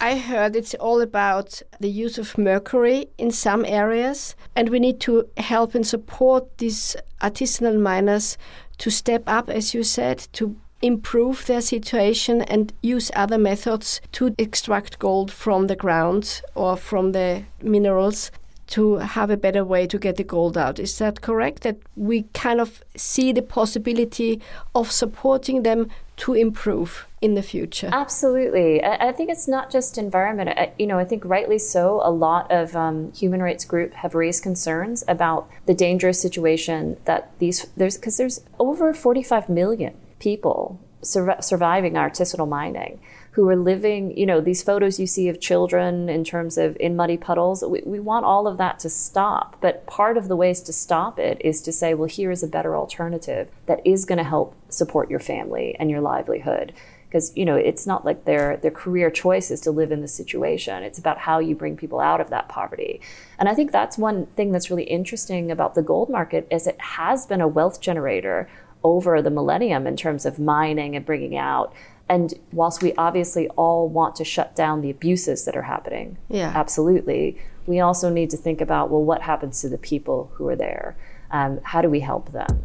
I 0.00 0.16
heard 0.16 0.54
it's 0.54 0.74
all 0.74 1.00
about 1.00 1.60
the 1.80 1.90
use 1.90 2.18
of 2.18 2.38
mercury 2.38 3.08
in 3.18 3.32
some 3.32 3.64
areas, 3.64 4.36
and 4.54 4.68
we 4.68 4.78
need 4.78 5.00
to 5.00 5.28
help 5.36 5.74
and 5.74 5.84
support 5.84 6.58
these 6.58 6.94
artisanal 7.20 7.80
miners 7.80 8.38
to 8.78 8.90
step 8.90 9.24
up, 9.26 9.50
as 9.50 9.74
you 9.74 9.82
said, 9.82 10.28
to 10.34 10.56
improve 10.82 11.46
their 11.46 11.60
situation 11.60 12.42
and 12.42 12.72
use 12.80 13.10
other 13.16 13.38
methods 13.38 14.00
to 14.12 14.32
extract 14.38 15.00
gold 15.00 15.32
from 15.32 15.66
the 15.66 15.74
ground 15.74 16.42
or 16.54 16.76
from 16.76 17.10
the 17.10 17.42
minerals 17.60 18.30
to 18.68 18.96
have 18.98 19.30
a 19.30 19.36
better 19.36 19.64
way 19.64 19.86
to 19.88 19.98
get 19.98 20.16
the 20.16 20.22
gold 20.22 20.56
out. 20.56 20.78
Is 20.78 20.98
that 20.98 21.22
correct? 21.22 21.64
That 21.64 21.78
we 21.96 22.22
kind 22.34 22.60
of 22.60 22.84
see 22.96 23.32
the 23.32 23.42
possibility 23.42 24.40
of 24.76 24.92
supporting 24.92 25.64
them 25.64 25.88
to 26.18 26.34
improve 26.34 27.06
in 27.20 27.34
the 27.34 27.42
future? 27.42 27.90
Absolutely. 27.92 28.82
I, 28.82 29.12
think 29.12 29.30
it's 29.30 29.48
not 29.48 29.70
just 29.70 29.98
environment. 29.98 30.50
I, 30.50 30.72
you 30.78 30.86
know, 30.86 30.98
I 30.98 31.04
think 31.04 31.24
rightly 31.24 31.58
so. 31.58 32.00
A 32.04 32.10
lot 32.10 32.50
of 32.50 32.76
um, 32.76 33.12
human 33.12 33.42
rights 33.42 33.64
groups 33.64 33.96
have 33.96 34.14
raised 34.14 34.42
concerns 34.42 35.04
about 35.08 35.48
the 35.66 35.74
dangerous 35.74 36.20
situation 36.20 36.96
that 37.04 37.30
these 37.38 37.66
there's 37.76 37.96
because 37.96 38.16
there's 38.16 38.40
over 38.58 38.92
45 38.92 39.48
million 39.48 39.94
people 40.18 40.78
sur- 41.02 41.40
surviving 41.40 41.94
artisanal 41.94 42.48
mining 42.48 43.00
who 43.38 43.48
are 43.48 43.54
living, 43.54 44.18
you 44.18 44.26
know, 44.26 44.40
these 44.40 44.64
photos 44.64 44.98
you 44.98 45.06
see 45.06 45.28
of 45.28 45.40
children 45.40 46.08
in 46.08 46.24
terms 46.24 46.58
of 46.58 46.76
in 46.80 46.96
muddy 46.96 47.16
puddles. 47.16 47.62
We, 47.62 47.80
we 47.86 48.00
want 48.00 48.24
all 48.24 48.48
of 48.48 48.58
that 48.58 48.80
to 48.80 48.90
stop. 48.90 49.54
But 49.60 49.86
part 49.86 50.16
of 50.16 50.26
the 50.26 50.34
ways 50.34 50.60
to 50.62 50.72
stop 50.72 51.20
it 51.20 51.40
is 51.44 51.62
to 51.62 51.70
say, 51.70 51.94
well, 51.94 52.08
here 52.08 52.32
is 52.32 52.42
a 52.42 52.48
better 52.48 52.74
alternative 52.74 53.48
that 53.66 53.80
is 53.86 54.04
going 54.04 54.18
to 54.18 54.24
help 54.24 54.56
support 54.70 55.08
your 55.08 55.20
family 55.20 55.76
and 55.78 55.88
your 55.88 56.00
livelihood 56.00 56.72
because 57.08 57.34
you 57.36 57.44
know 57.44 57.54
it's 57.54 57.86
not 57.86 58.04
like 58.04 58.24
their 58.24 58.58
their 58.58 58.72
career 58.72 59.08
choice 59.08 59.50
is 59.50 59.62
to 59.62 59.70
live 59.70 59.90
in 59.90 60.02
the 60.02 60.08
situation 60.08 60.82
it's 60.82 60.98
about 60.98 61.16
how 61.16 61.38
you 61.38 61.54
bring 61.54 61.74
people 61.74 62.00
out 62.00 62.20
of 62.20 62.28
that 62.28 62.50
poverty 62.50 63.00
and 63.38 63.48
i 63.48 63.54
think 63.54 63.72
that's 63.72 63.96
one 63.96 64.26
thing 64.36 64.52
that's 64.52 64.68
really 64.68 64.82
interesting 64.82 65.50
about 65.50 65.74
the 65.74 65.80
gold 65.80 66.10
market 66.10 66.46
is 66.50 66.66
it 66.66 66.78
has 66.78 67.24
been 67.24 67.40
a 67.40 67.48
wealth 67.48 67.80
generator 67.80 68.46
over 68.84 69.22
the 69.22 69.30
millennium 69.30 69.86
in 69.86 69.96
terms 69.96 70.26
of 70.26 70.38
mining 70.38 70.94
and 70.94 71.06
bringing 71.06 71.34
out 71.34 71.72
and 72.08 72.34
whilst 72.52 72.82
we 72.82 72.94
obviously 72.96 73.48
all 73.56 73.88
want 73.88 74.16
to 74.16 74.24
shut 74.24 74.56
down 74.56 74.80
the 74.80 74.90
abuses 74.90 75.44
that 75.44 75.56
are 75.56 75.62
happening, 75.62 76.16
yeah. 76.28 76.52
absolutely, 76.54 77.36
we 77.66 77.80
also 77.80 78.10
need 78.10 78.30
to 78.30 78.36
think 78.36 78.60
about 78.60 78.90
well, 78.90 79.04
what 79.04 79.22
happens 79.22 79.60
to 79.60 79.68
the 79.68 79.78
people 79.78 80.30
who 80.34 80.48
are 80.48 80.56
there? 80.56 80.96
Um, 81.30 81.60
how 81.62 81.82
do 81.82 81.90
we 81.90 82.00
help 82.00 82.32
them? 82.32 82.64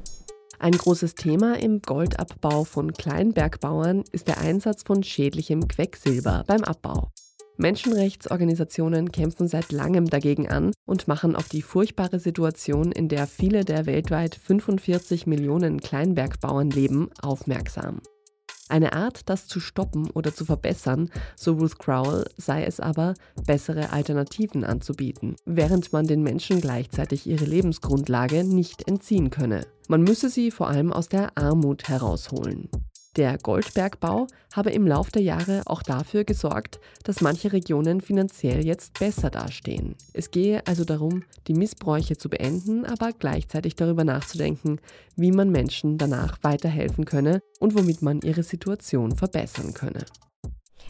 Ein 0.60 0.78
großes 0.78 1.16
Thema 1.16 1.60
im 1.60 1.82
Goldabbau 1.82 2.64
von 2.64 2.94
Kleinbergbauern 2.94 4.06
ist 4.14 4.30
der 4.30 4.38
Einsatz 4.38 4.84
von 4.84 5.04
schädlichem 5.04 5.68
Quecksilber 5.68 6.46
beim 6.48 6.64
Abbau. 6.64 7.10
Menschenrechtsorganisationen 7.58 9.12
kämpfen 9.12 9.48
seit 9.48 9.72
langem 9.72 10.10
dagegen 10.10 10.48
an 10.50 10.72
und 10.86 11.08
machen 11.08 11.36
auf 11.36 11.50
die 11.50 11.62
furchtbare 11.62 12.20
Situation, 12.20 12.92
in 12.92 13.10
der 13.10 13.28
viele 13.28 13.66
der 13.66 13.86
weltweit 13.86 14.36
45 14.36 15.28
Millionen 15.28 15.82
Kleinbergbauern 15.82 16.70
leben, 16.70 17.10
aufmerksam. 17.22 18.02
Eine 18.70 18.94
Art, 18.94 19.30
das 19.30 19.48
zu 19.48 19.60
stoppen 19.60 20.10
oder 20.12 20.34
zu 20.34 20.46
verbessern, 20.46 21.10
so 21.36 21.54
Ruth 21.54 21.80
Crowell, 21.80 22.26
sei 22.38 22.64
es 22.64 22.80
aber, 22.80 23.14
bessere 23.46 23.92
Alternativen 23.92 24.64
anzubieten, 24.64 25.36
während 25.46 25.92
man 25.92 26.08
den 26.08 26.24
Menschen 26.24 26.62
gleichzeitig 26.62 27.28
ihre 27.28 27.46
Lebensgrundlage 27.46 28.44
nicht 28.44 28.88
entziehen 28.88 29.30
könne. 29.30 29.66
Man 29.90 30.02
müsse 30.02 30.30
sie 30.30 30.50
vor 30.50 30.70
allem 30.70 30.94
aus 30.94 31.10
der 31.10 31.38
Armut 31.38 31.90
herausholen. 31.90 32.70
Der 33.16 33.38
Goldbergbau 33.38 34.26
habe 34.54 34.72
im 34.72 34.88
Lauf 34.88 35.12
der 35.12 35.22
Jahre 35.22 35.62
auch 35.66 35.84
dafür 35.84 36.24
gesorgt, 36.24 36.80
dass 37.04 37.22
manche 37.22 37.54
Regionen 37.54 38.02
finanziell 38.02 38.66
jetzt 38.66 38.98
besser 38.98 39.30
dastehen. 39.30 39.96
Es 40.14 40.32
gehe 40.32 40.66
also 40.66 40.84
darum, 40.84 41.24
die 41.48 41.54
Missbräuche 41.54 42.18
zu 42.18 42.28
beenden, 42.28 42.86
aber 42.86 43.12
gleichzeitig 43.12 43.76
darüber 43.76 44.04
nachzudenken, 44.04 44.80
wie 45.16 45.32
man 45.32 45.52
Menschen 45.52 46.00
danach 46.00 46.40
weiterhelfen 46.42 47.06
könne 47.06 47.42
und 47.60 47.76
womit 47.76 48.02
man 48.02 48.20
ihre 48.22 48.42
Situation 48.42 49.16
verbessern 49.16 49.76
könne. 49.76 50.06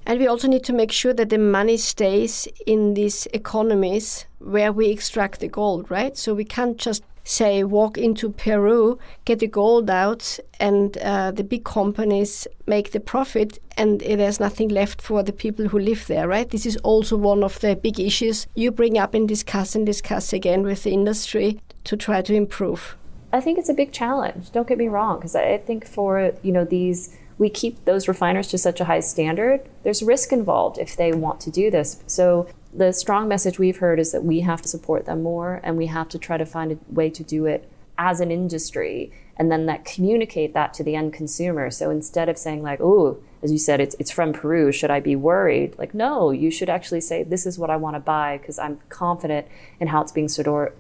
And 0.05 0.19
we 0.19 0.27
also 0.27 0.47
need 0.47 0.63
to 0.65 0.73
make 0.73 0.91
sure 0.91 1.13
that 1.13 1.29
the 1.29 1.37
money 1.37 1.77
stays 1.77 2.47
in 2.67 2.93
these 2.93 3.25
economies 3.27 4.25
where 4.39 4.71
we 4.71 4.89
extract 4.89 5.39
the 5.39 5.47
gold, 5.47 5.89
right? 5.89 6.17
So 6.17 6.33
we 6.33 6.43
can't 6.43 6.77
just 6.77 7.03
say 7.23 7.63
walk 7.63 7.97
into 7.97 8.29
Peru, 8.29 8.99
get 9.23 9.39
the 9.39 9.47
gold 9.47 9.89
out, 9.89 10.39
and 10.59 10.97
uh, 10.97 11.31
the 11.31 11.43
big 11.43 11.63
companies 11.63 12.47
make 12.67 12.91
the 12.91 12.99
profit, 12.99 13.59
and 13.77 14.01
there's 14.01 14.41
nothing 14.41 14.67
left 14.67 15.01
for 15.01 15.23
the 15.23 15.31
people 15.31 15.69
who 15.69 15.79
live 15.79 16.05
there, 16.07 16.27
right? 16.27 16.49
This 16.49 16.65
is 16.65 16.75
also 16.77 17.15
one 17.15 17.41
of 17.41 17.59
the 17.61 17.77
big 17.77 17.97
issues 17.97 18.45
you 18.55 18.71
bring 18.71 18.97
up 18.97 19.13
and 19.13 19.25
discuss 19.25 19.73
and 19.73 19.85
discuss 19.85 20.33
again 20.33 20.63
with 20.63 20.83
the 20.83 20.91
industry 20.91 21.61
to 21.85 21.95
try 21.95 22.21
to 22.21 22.33
improve. 22.33 22.97
I 23.31 23.39
think 23.39 23.57
it's 23.57 23.69
a 23.69 23.73
big 23.73 23.93
challenge. 23.93 24.51
Don't 24.51 24.67
get 24.67 24.77
me 24.77 24.89
wrong, 24.89 25.17
because 25.17 25.35
I 25.35 25.57
think 25.57 25.87
for 25.87 26.33
you 26.43 26.51
know 26.51 26.65
these 26.65 27.17
we 27.43 27.49
keep 27.49 27.83
those 27.83 28.07
refiners 28.07 28.47
to 28.47 28.57
such 28.57 28.79
a 28.79 28.85
high 28.85 29.01
standard. 29.01 29.59
There's 29.83 30.01
risk 30.01 30.31
involved 30.31 30.77
if 30.77 30.95
they 30.95 31.11
want 31.11 31.41
to 31.41 31.51
do 31.51 31.69
this. 31.69 32.01
So 32.07 32.47
the 32.73 32.93
strong 32.93 33.27
message 33.27 33.59
we've 33.59 33.79
heard 33.79 33.99
is 33.99 34.13
that 34.13 34.23
we 34.23 34.39
have 34.39 34.61
to 34.61 34.69
support 34.69 35.05
them 35.05 35.23
more 35.23 35.59
and 35.61 35.75
we 35.75 35.87
have 35.87 36.07
to 36.09 36.17
try 36.17 36.37
to 36.37 36.45
find 36.45 36.71
a 36.71 36.77
way 36.87 37.09
to 37.09 37.21
do 37.21 37.45
it 37.45 37.69
as 37.97 38.21
an 38.21 38.31
industry 38.31 39.11
and 39.35 39.51
then 39.51 39.65
that 39.65 39.83
communicate 39.83 40.53
that 40.53 40.73
to 40.75 40.85
the 40.85 40.95
end 40.95 41.11
consumer. 41.11 41.69
So 41.69 41.89
instead 41.89 42.29
of 42.29 42.37
saying 42.37 42.63
like, 42.63 42.79
oh, 42.79 43.21
as 43.41 43.51
you 43.51 43.57
said, 43.57 43.81
it's, 43.81 43.97
it's 43.99 44.09
from 44.09 44.31
Peru, 44.31 44.71
should 44.71 44.89
I 44.89 45.01
be 45.01 45.17
worried? 45.17 45.77
Like, 45.77 45.93
no, 45.93 46.31
you 46.31 46.49
should 46.49 46.69
actually 46.69 47.01
say, 47.01 47.23
this 47.23 47.45
is 47.45 47.59
what 47.59 47.69
I 47.69 47.75
want 47.75 47.97
to 47.97 47.99
buy 47.99 48.37
because 48.37 48.57
I'm 48.57 48.79
confident 48.87 49.47
in 49.81 49.89
how 49.89 50.01
it's 50.01 50.13
being 50.13 50.29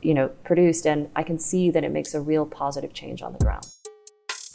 you 0.01 0.13
know, 0.13 0.29
produced 0.45 0.87
and 0.87 1.09
I 1.13 1.23
can 1.23 1.39
see 1.39 1.71
that 1.71 1.83
it 1.83 1.91
makes 1.91 2.13
a 2.13 2.21
real 2.21 2.45
positive 2.45 2.93
change 2.93 3.21
on 3.21 3.33
the 3.33 3.39
ground. 3.39 3.65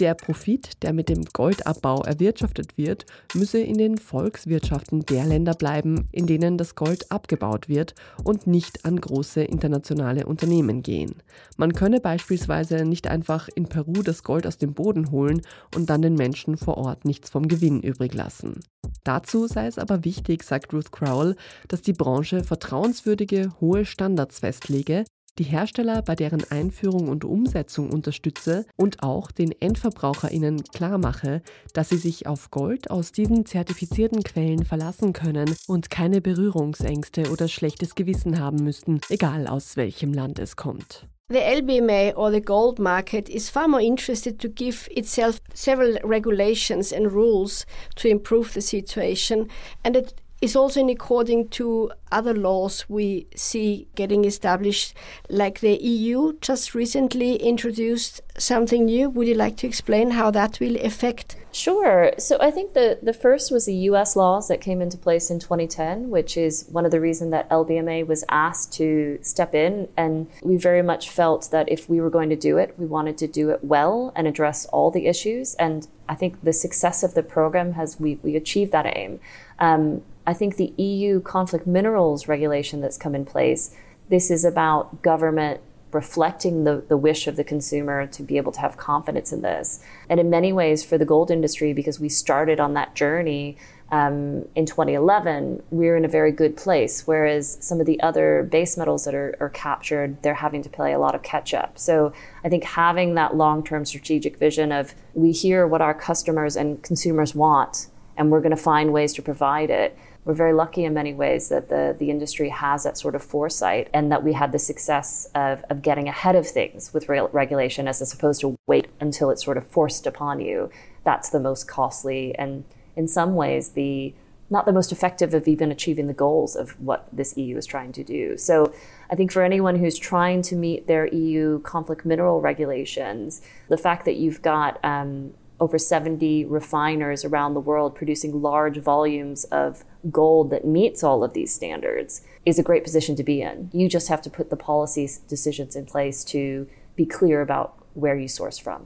Der 0.01 0.15
Profit, 0.15 0.81
der 0.85 0.93
mit 0.93 1.09
dem 1.09 1.25
Goldabbau 1.25 2.03
erwirtschaftet 2.05 2.79
wird, 2.79 3.05
müsse 3.35 3.59
in 3.59 3.79
den 3.79 3.99
Volkswirtschaften 3.99 5.05
der 5.05 5.25
Länder 5.25 5.55
bleiben, 5.55 6.07
in 6.13 6.29
denen 6.29 6.57
das 6.57 6.77
Gold 6.77 7.11
abgebaut 7.11 7.69
wird 7.69 7.97
und 8.23 8.47
nicht 8.47 8.85
an 8.85 9.01
große 9.01 9.43
internationale 9.43 10.27
Unternehmen 10.27 10.85
gehen. 10.85 11.17
Man 11.57 11.73
könne 11.73 12.01
beispielsweise 12.01 12.85
nicht 12.85 13.09
einfach 13.09 13.49
in 13.53 13.69
Peru 13.69 14.05
das 14.05 14.23
Gold 14.23 14.47
aus 14.47 14.57
dem 14.57 14.73
Boden 14.73 15.11
holen 15.11 15.43
und 15.75 15.91
dann 15.91 16.03
den 16.03 16.15
Menschen 16.15 16.57
vor 16.57 16.79
Ort 16.79 17.05
nichts 17.05 17.29
vom 17.29 17.49
Gewinn 17.49 17.81
übrig 17.81 18.15
lassen. 18.15 18.61
Dazu 19.03 19.49
sei 19.49 19.67
es 19.67 19.79
aber 19.79 20.05
wichtig, 20.05 20.45
sagt 20.45 20.73
Ruth 20.73 20.93
Crowell, 20.93 21.35
dass 21.67 21.83
die 21.83 21.93
Branche 21.93 22.45
vertrauenswürdige, 22.45 23.53
hohe 23.61 23.85
Standards 23.85 24.39
festlege, 24.39 25.05
die 25.39 25.45
Hersteller 25.45 26.03
bei 26.03 26.15
deren 26.15 26.45
Einführung 26.51 27.09
und 27.09 27.25
Umsetzung 27.25 27.91
unterstütze 27.91 28.67
und 28.77 29.03
auch 29.03 29.31
den 29.31 29.53
EndverbraucherInnen 29.53 30.65
klarmache, 30.65 31.43
dass 31.73 31.89
sie 31.89 31.97
sich 31.97 32.27
auf 32.27 32.51
Gold 32.51 32.91
aus 32.91 33.13
diesen 33.13 33.47
zertifizierten 33.47 34.23
Quellen 34.23 34.65
verlassen 34.65 35.13
können 35.13 35.55
und 35.67 35.91
keine 35.91 36.21
Berührungsängste 36.21 37.31
oder 37.31 37.49
schlechtes 37.49 37.95
Gewissen 37.95 38.39
haben 38.39 38.65
müssten, 38.65 39.01
egal 39.09 39.47
aus 39.47 39.77
welchem 39.77 40.13
Land 40.13 40.39
es 40.39 40.57
kommt. 40.57 41.07
The 41.31 41.41
LBMA 41.41 42.17
or 42.17 42.33
the 42.33 42.41
gold 42.41 42.79
market 42.79 43.29
is 43.29 43.51
far 43.51 43.69
more 43.69 43.83
interested 43.83 44.39
to 44.41 44.49
give 44.49 44.89
itself 44.91 45.43
several 45.53 45.99
regulations 46.03 46.91
and 46.91 47.13
rules 47.13 47.67
to 47.97 48.09
improve 48.09 48.55
the 48.55 48.63
situation, 48.63 49.47
and 49.85 49.95
it 49.95 50.15
is 50.41 50.55
also 50.55 50.81
in 50.81 50.89
according 50.89 51.49
to 51.49 51.91
other 52.13 52.33
laws 52.33 52.89
we 52.89 53.27
see 53.35 53.89
getting 53.95 54.25
established, 54.25 54.95
like 55.29 55.61
the 55.61 55.77
EU 55.83 56.39
just 56.41 56.75
recently 56.75 57.37
introduced 57.37 58.21
something 58.39 58.85
new. 58.85 59.11
Would 59.11 59.27
you 59.27 59.35
like 59.35 59.57
to 59.59 59.67
explain 59.67 60.13
how 60.13 60.31
that 60.31 60.61
will 60.61 60.77
affect? 60.77 61.37
Sure. 61.51 62.13
So 62.19 62.39
I 62.41 62.51
think 62.51 62.75
the, 62.75 62.99
the 63.03 63.13
first 63.13 63.51
was 63.51 63.67
the 63.67 63.75
US 63.75 64.15
laws 64.15 64.49
that 64.49 64.61
came 64.61 64.81
into 64.81 64.97
place 64.97 65.29
in 65.31 65.41
2010, 65.41 66.09
which 66.09 66.37
is 66.37 66.67
one 66.71 66.85
of 66.85 66.93
the 66.93 67.01
reasons 67.01 67.33
that 67.33 67.51
LBMA 67.51 68.07
was 68.07 68.25
asked 68.29 68.73
to 68.75 69.19
step 69.23 69.55
in. 69.55 69.89
And 69.97 70.29
we 70.43 70.57
very 70.57 70.83
much 70.83 71.11
felt 71.11 71.51
that 71.51 71.69
if 71.69 71.89
we 71.89 72.01
were 72.01 72.11
going 72.11 72.31
to 72.31 72.37
do 72.37 72.59
it, 72.59 72.75
we 72.79 72.87
wanted 72.87 73.19
to 73.19 73.27
do 73.27 73.51
it 73.51 73.65
well 73.65 74.13
and 74.15 74.29
address 74.29 74.67
all 74.67 74.91
the 74.91 75.07
issues. 75.07 75.55
And 75.57 75.89
I 76.09 76.15
think 76.15 76.43
the 76.43 76.53
success 76.53 77.03
of 77.03 77.15
the 77.15 77.23
program 77.23 77.73
has, 77.73 77.99
we, 77.99 78.21
we 78.23 78.37
achieved 78.37 78.73
that 78.73 78.87
aim. 78.97 79.21
Um, 79.59 80.03
I 80.29 80.35
think 80.35 80.57
the 80.57 80.75
EU 80.77 81.23
conflict 81.23 81.67
minerals 81.67 82.29
regulation 82.29 82.83
that's 82.83 82.99
come 82.99 83.15
in 83.15 83.25
place, 83.25 83.75
this 84.11 84.31
is 84.31 84.45
about 84.45 85.01
government 85.01 85.63
reflecting 85.91 86.65
the, 86.65 86.85
the 86.87 86.99
wish 86.99 87.27
of 87.27 87.37
the 87.37 87.45
consumer 87.45 88.07
to 88.09 88.23
be 88.23 88.37
able 88.37 88.53
to 88.53 88.61
have 88.61 88.77
confidence 88.77 89.33
in 89.33 89.41
this. 89.41 89.83
And 90.11 90.21
in 90.21 90.29
many 90.29 90.53
ways, 90.53 90.85
for 90.85 90.99
the 90.99 91.07
gold 91.07 91.31
industry, 91.31 91.73
because 91.73 91.99
we 91.99 92.11
started 92.11 92.61
on 92.61 92.75
that 92.75 92.95
journey 92.95 93.57
um, 93.91 94.47
in 94.55 94.67
2011, 94.67 95.63
we're 95.71 95.97
in 95.97 96.05
a 96.05 96.09
very 96.09 96.31
good 96.31 96.59
place. 96.59 97.07
Whereas 97.07 97.57
some 97.63 97.81
of 97.81 97.87
the 97.87 97.99
other 98.03 98.47
base 98.53 98.77
metals 98.77 99.07
that 99.07 99.15
are, 99.15 99.35
are 99.41 99.49
captured, 99.49 100.23
they're 100.23 100.35
having 100.35 100.63
to 100.63 100.69
play 100.69 100.93
a 100.93 100.99
lot 100.99 101.15
of 101.15 101.23
catch 101.23 101.55
up. 101.55 101.79
So 101.79 102.13
I 102.45 102.51
think 102.51 102.65
having 102.65 103.15
that 103.15 103.35
long 103.35 103.65
term 103.65 103.87
strategic 103.87 104.37
vision 104.37 104.73
of 104.73 104.95
we 105.15 105.33
hear 105.33 105.67
what 105.67 105.81
our 105.81 105.95
customers 105.95 106.55
and 106.55 106.83
consumers 106.83 107.35
want, 107.35 107.87
and 108.19 108.31
we're 108.31 108.43
going 108.43 108.55
to 108.55 108.63
find 108.63 108.93
ways 108.93 109.15
to 109.15 109.23
provide 109.23 109.71
it 109.71 109.97
we're 110.29 110.35
very 110.35 110.53
lucky 110.53 110.85
in 110.85 110.93
many 110.93 111.15
ways 111.15 111.49
that 111.49 111.71
the, 111.71 111.97
the 111.99 112.11
industry 112.11 112.51
has 112.51 112.85
that 112.85 112.99
sort 112.99 113.15
of 113.15 113.25
foresight 113.25 113.89
and 113.95 114.13
that 114.13 114.23
we 114.23 114.35
had 114.35 114.53
the 114.53 114.59
success 114.59 115.27
of, 115.35 115.65
of 115.71 115.81
getting 115.81 116.07
ahead 116.07 116.37
of 116.37 116.47
things 116.47 116.93
with 116.93 117.09
re- 117.09 117.27
regulation 117.33 117.89
as 117.89 118.13
opposed 118.13 118.43
to 118.43 118.55
wait 118.67 118.89
until 119.01 119.31
it's 119.31 119.43
sort 119.43 119.57
of 119.57 119.67
forced 119.67 120.07
upon 120.07 120.39
you. 120.39 120.71
That's 121.03 121.31
the 121.31 121.41
most 121.41 121.67
costly 121.67 122.35
and 122.35 122.67
in 122.95 123.09
some 123.09 123.37
ways 123.37 123.71
the 123.71 124.13
not 124.51 124.67
the 124.67 124.73
most 124.73 124.93
effective 124.93 125.33
of 125.33 125.49
even 125.49 125.71
achieving 125.71 126.09
the 126.09 126.15
goals 126.15 126.57
of 126.57 126.79
what 126.79 127.09
this 127.11 127.37
EU 127.39 127.57
is 127.57 127.65
trying 127.65 127.93
to 127.93 128.05
do. 128.05 128.37
So 128.37 128.73
I 129.11 129.15
think 129.15 129.33
for 129.33 129.43
anyone 129.43 129.77
who's 129.77 129.99
trying 129.99 130.43
to 130.43 130.57
meet 130.57 130.87
their 130.87 131.07
EU 131.07 131.61
conflict 131.61 132.05
mineral 132.05 132.43
regulations, 132.43 133.41
the 133.69 133.77
fact 133.79 134.05
that 134.05 134.17
you've 134.17 134.43
got 134.43 134.79
um, 134.85 135.33
over 135.61 135.79
70 135.79 136.45
refiners 136.47 137.25
around 137.25 137.55
the 137.55 137.61
world 137.61 137.95
producing 137.95 138.43
large 138.43 138.79
volumes 138.79 139.45
of 139.51 139.85
gold 140.11 140.51
that 140.51 140.65
meets 140.65 141.03
all 141.03 141.25
of 141.25 141.33
these 141.33 141.53
standards 141.53 142.23
is 142.47 142.59
a 142.59 142.63
great 142.63 142.85
position 142.85 143.17
to 143.17 143.25
be 143.25 143.43
in. 143.43 143.71
You 143.73 143.89
just 143.89 144.09
have 144.09 144.23
to 144.23 144.31
put 144.31 144.51
the 144.51 144.57
policy 144.57 145.09
decisions 145.29 145.77
in 145.77 145.87
place 145.87 146.25
to 146.25 146.67
be 146.97 147.07
clear 147.07 147.43
about 147.43 147.75
where 147.95 148.17
you 148.17 148.29
source 148.29 148.59
from. 148.59 148.83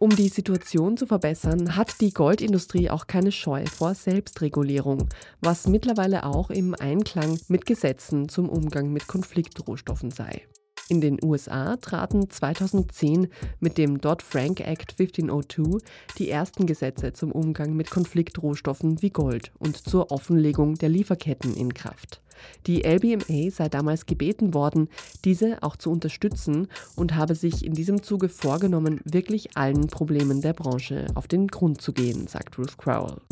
Um 0.00 0.10
die 0.10 0.28
Situation 0.28 0.96
zu 0.96 1.06
verbessern, 1.06 1.76
hat 1.76 2.00
die 2.00 2.12
Goldindustrie 2.12 2.90
auch 2.90 3.06
keine 3.06 3.30
Scheu 3.32 3.64
vor 3.64 3.94
Selbstregulierung, 3.94 5.08
was 5.40 5.66
mittlerweile 5.68 6.26
auch 6.26 6.50
im 6.50 6.74
Einklang 6.74 7.38
mit 7.48 7.64
Gesetzen 7.64 8.28
zum 8.28 8.48
Umgang 8.48 8.92
mit 8.92 9.06
Konfliktrohstoffen 9.06 10.10
sei. 10.10 10.42
In 10.90 11.00
den 11.00 11.18
USA 11.24 11.76
traten 11.76 12.28
2010 12.28 13.28
mit 13.58 13.78
dem 13.78 14.02
Dodd-Frank 14.02 14.60
Act 14.60 15.00
1502 15.00 15.78
die 16.18 16.28
ersten 16.28 16.66
Gesetze 16.66 17.14
zum 17.14 17.32
Umgang 17.32 17.74
mit 17.74 17.90
Konfliktrohstoffen 17.90 19.00
wie 19.00 19.08
Gold 19.08 19.50
und 19.58 19.78
zur 19.78 20.10
Offenlegung 20.10 20.74
der 20.74 20.90
Lieferketten 20.90 21.54
in 21.54 21.72
Kraft. 21.72 22.20
Die 22.66 22.82
LBMA 22.82 23.50
sei 23.50 23.70
damals 23.70 24.04
gebeten 24.04 24.52
worden, 24.52 24.88
diese 25.24 25.62
auch 25.62 25.76
zu 25.76 25.90
unterstützen 25.90 26.68
und 26.96 27.14
habe 27.14 27.34
sich 27.34 27.64
in 27.64 27.72
diesem 27.72 28.02
Zuge 28.02 28.28
vorgenommen, 28.28 29.00
wirklich 29.04 29.56
allen 29.56 29.86
Problemen 29.86 30.42
der 30.42 30.52
Branche 30.52 31.06
auf 31.14 31.28
den 31.28 31.46
Grund 31.46 31.80
zu 31.80 31.94
gehen, 31.94 32.26
sagt 32.26 32.58
Ruth 32.58 32.76
Crowell. 32.76 33.22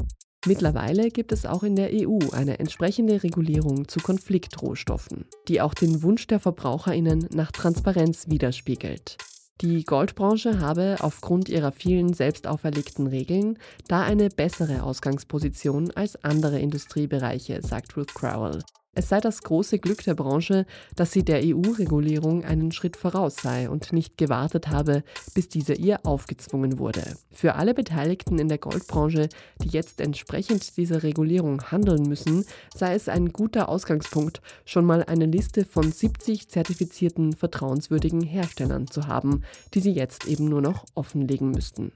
Mittlerweile 0.45 1.11
gibt 1.11 1.31
es 1.31 1.47
auch 1.47 1.63
in 1.63 1.77
der 1.77 1.91
EU 1.93 2.19
eine 2.33 2.59
entsprechende 2.59 3.23
Regulierung 3.23 3.87
zu 3.87 4.01
Konfliktrohstoffen, 4.01 5.27
die 5.47 5.61
auch 5.61 5.73
den 5.73 6.03
Wunsch 6.03 6.27
der 6.27 6.41
Verbraucherinnen 6.41 7.29
nach 7.33 7.53
Transparenz 7.53 8.29
widerspiegelt. 8.29 9.19
Die 9.61 9.85
Goldbranche 9.85 10.59
habe 10.59 10.97
aufgrund 10.99 11.49
ihrer 11.49 11.71
vielen 11.71 12.13
selbst 12.13 12.49
auferlegten 12.49 13.07
Regeln 13.07 13.57
da 13.87 14.03
eine 14.03 14.31
bessere 14.31 14.83
Ausgangsposition 14.83 15.93
als 15.93 16.17
andere 16.25 16.59
Industriebereiche, 16.59 17.61
sagt 17.63 17.97
Ruth 17.97 18.13
Crowell. 18.13 18.59
Es 18.95 19.09
sei 19.09 19.21
das 19.21 19.43
große 19.43 19.79
Glück 19.79 20.05
der 20.05 20.13
Branche, 20.13 20.67
dass 20.97 21.13
sie 21.13 21.25
der 21.25 21.41
EU-Regulierung 21.43 22.45
einen 22.45 22.73
Schritt 22.73 22.99
voraus 22.99 23.37
sei 23.37 23.71
und 23.71 23.91
nicht 23.95 24.19
gewartet 24.19 24.69
habe, 24.69 25.03
bis 25.33 25.49
diese 25.49 25.73
ihr 25.73 26.05
aufgezwungen 26.05 26.79
wurde. 26.79 27.17
Für 27.31 27.55
alle 27.55 27.73
Beteiligten 27.73 28.39
in 28.39 28.49
der 28.49 28.59
Goldbranche, 28.59 29.31
die 29.63 29.71
jetzt 29.71 30.03
entsprechend 30.03 30.77
dieser 30.77 31.03
Regulierung 31.03 31.71
handeln 31.71 32.03
müssen, 32.03 32.45
sei 32.77 32.95
es 32.95 33.09
ein 33.09 33.33
guter 33.33 33.71
Ausgangspunkt, 33.71 34.43
schon 34.67 34.85
mal 34.85 35.03
eine 35.03 35.25
Liste 35.25 35.65
von 35.65 35.91
70 35.91 36.51
zertifizierten 36.51 37.33
vertrauenswürdigen 37.33 38.21
Herstellern 38.21 38.89
zu 38.89 39.07
haben, 39.07 39.43
die 39.73 39.81
sie 39.81 39.93
jetzt 39.93 40.27
eben 40.27 40.45
nur 40.45 40.61
noch 40.61 40.85
offenlegen 40.95 41.51
müssten. 41.51 41.93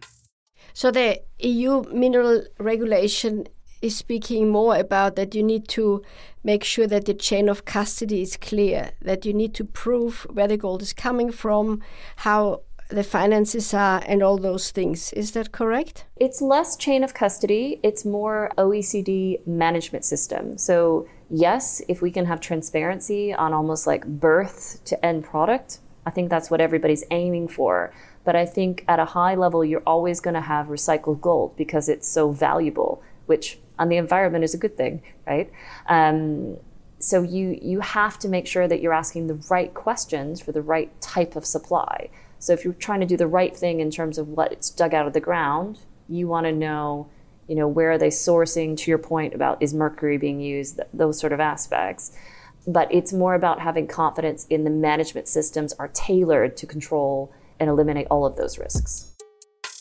So 0.73 0.91
the 0.91 1.21
EU 1.45 1.83
mineral 1.93 2.49
regulation 2.59 3.45
is 3.87 3.97
speaking 3.97 4.49
more 4.49 4.77
about 4.77 5.17
that 5.17 5.35
you 5.35 5.43
need 5.43 5.69
to 5.69 6.03
make 6.45 6.63
sure 6.63 6.87
that 6.87 7.07
the 7.07 7.15
chain 7.15 7.49
of 7.49 7.65
custody 7.65 8.23
is 8.23 8.37
clear, 8.37 8.91
that 9.03 9.25
you 9.25 9.33
need 9.33 9.55
to 9.55 9.65
prove 9.65 10.27
where 10.31 10.49
the 10.49 10.57
gold 10.57 10.83
is 10.83 10.93
coming 10.93 11.33
from, 11.33 11.83
how 12.17 12.63
the 12.89 13.03
finances 13.03 13.75
are, 13.75 14.03
and 14.07 14.23
all 14.23 14.39
those 14.39 14.71
things. 14.71 15.13
Is 15.13 15.33
that 15.33 15.53
correct? 15.53 16.05
It's 16.17 16.41
less 16.41 16.77
chain 16.77 17.03
of 17.03 17.15
custody, 17.15 17.81
it's 17.83 18.05
more 18.05 18.51
OECD 18.57 19.45
management 19.47 20.05
system. 20.05 20.57
So, 20.57 21.09
yes, 21.31 21.83
if 21.89 22.01
we 22.01 22.11
can 22.11 22.27
have 22.27 22.41
transparency 22.41 23.35
on 23.35 23.53
almost 23.53 23.87
like 23.87 24.07
birth 24.07 24.81
to 24.85 25.05
end 25.05 25.25
product, 25.25 25.81
I 26.07 26.11
think 26.11 26.31
that's 26.31 26.51
what 26.51 26.61
everybody's 26.61 27.05
aiming 27.11 27.49
for. 27.49 27.93
But 28.25 28.37
I 28.37 28.47
think 28.47 28.85
at 28.87 29.01
a 29.01 29.05
high 29.05 29.35
level, 29.35 29.65
you're 29.65 29.83
always 29.87 30.21
going 30.21 30.35
to 30.35 30.41
have 30.41 30.67
recycled 30.67 31.21
gold 31.21 31.57
because 31.57 31.89
it's 31.89 32.09
so 32.09 32.31
valuable, 32.31 33.03
which 33.27 33.59
on 33.79 33.89
the 33.89 33.97
environment 33.97 34.45
is 34.45 34.55
a 34.55 34.59
good 34.59 34.77
thing, 34.77 35.03
right? 35.27 35.51
Um, 35.89 36.57
so 36.99 37.23
you 37.23 37.59
you 37.61 37.81
have 37.81 38.19
to 38.21 38.29
make 38.29 38.47
sure 38.47 38.67
that 38.67 38.81
you're 38.81 38.93
asking 38.93 39.27
the 39.27 39.39
right 39.51 39.73
questions 39.75 40.41
for 40.41 40.53
the 40.53 40.63
right 40.63 40.99
type 41.01 41.37
of 41.37 41.45
supply. 41.45 42.09
So 42.39 42.53
if 42.53 42.65
you're 42.65 42.75
trying 42.75 43.01
to 43.01 43.07
do 43.07 43.17
the 43.17 43.27
right 43.27 43.57
thing 43.57 43.81
in 43.81 43.91
terms 43.91 44.19
of 44.19 44.29
what's 44.29 44.71
dug 44.71 44.95
out 44.95 45.07
of 45.07 45.13
the 45.13 45.21
ground, 45.21 45.79
you 46.09 46.29
want 46.29 46.47
to 46.47 46.53
know, 46.53 47.09
you 47.49 47.55
know, 47.55 47.69
where 47.69 47.93
are 47.93 47.99
they 47.99 48.09
sourcing? 48.09 48.77
To 48.77 48.91
your 48.91 48.99
point 48.99 49.35
about 49.35 49.63
is 49.63 49.75
mercury 49.75 50.19
being 50.19 50.41
used, 50.41 50.81
those 50.93 51.19
sort 51.19 51.33
of 51.33 51.41
aspects. 51.41 52.17
But 52.67 52.93
it's 52.93 53.13
more 53.13 53.35
about 53.35 53.61
having 53.61 53.87
confidence 53.87 54.47
in 54.51 54.65
the 54.65 54.71
management 54.71 55.29
systems 55.29 55.73
are 55.75 55.89
tailored 55.89 56.57
to 56.59 56.67
control 56.67 57.33
and 57.61 57.71
eliminate 57.71 58.09
all 58.11 58.27
of 58.27 58.37
those 58.37 58.59
risks. 58.59 59.16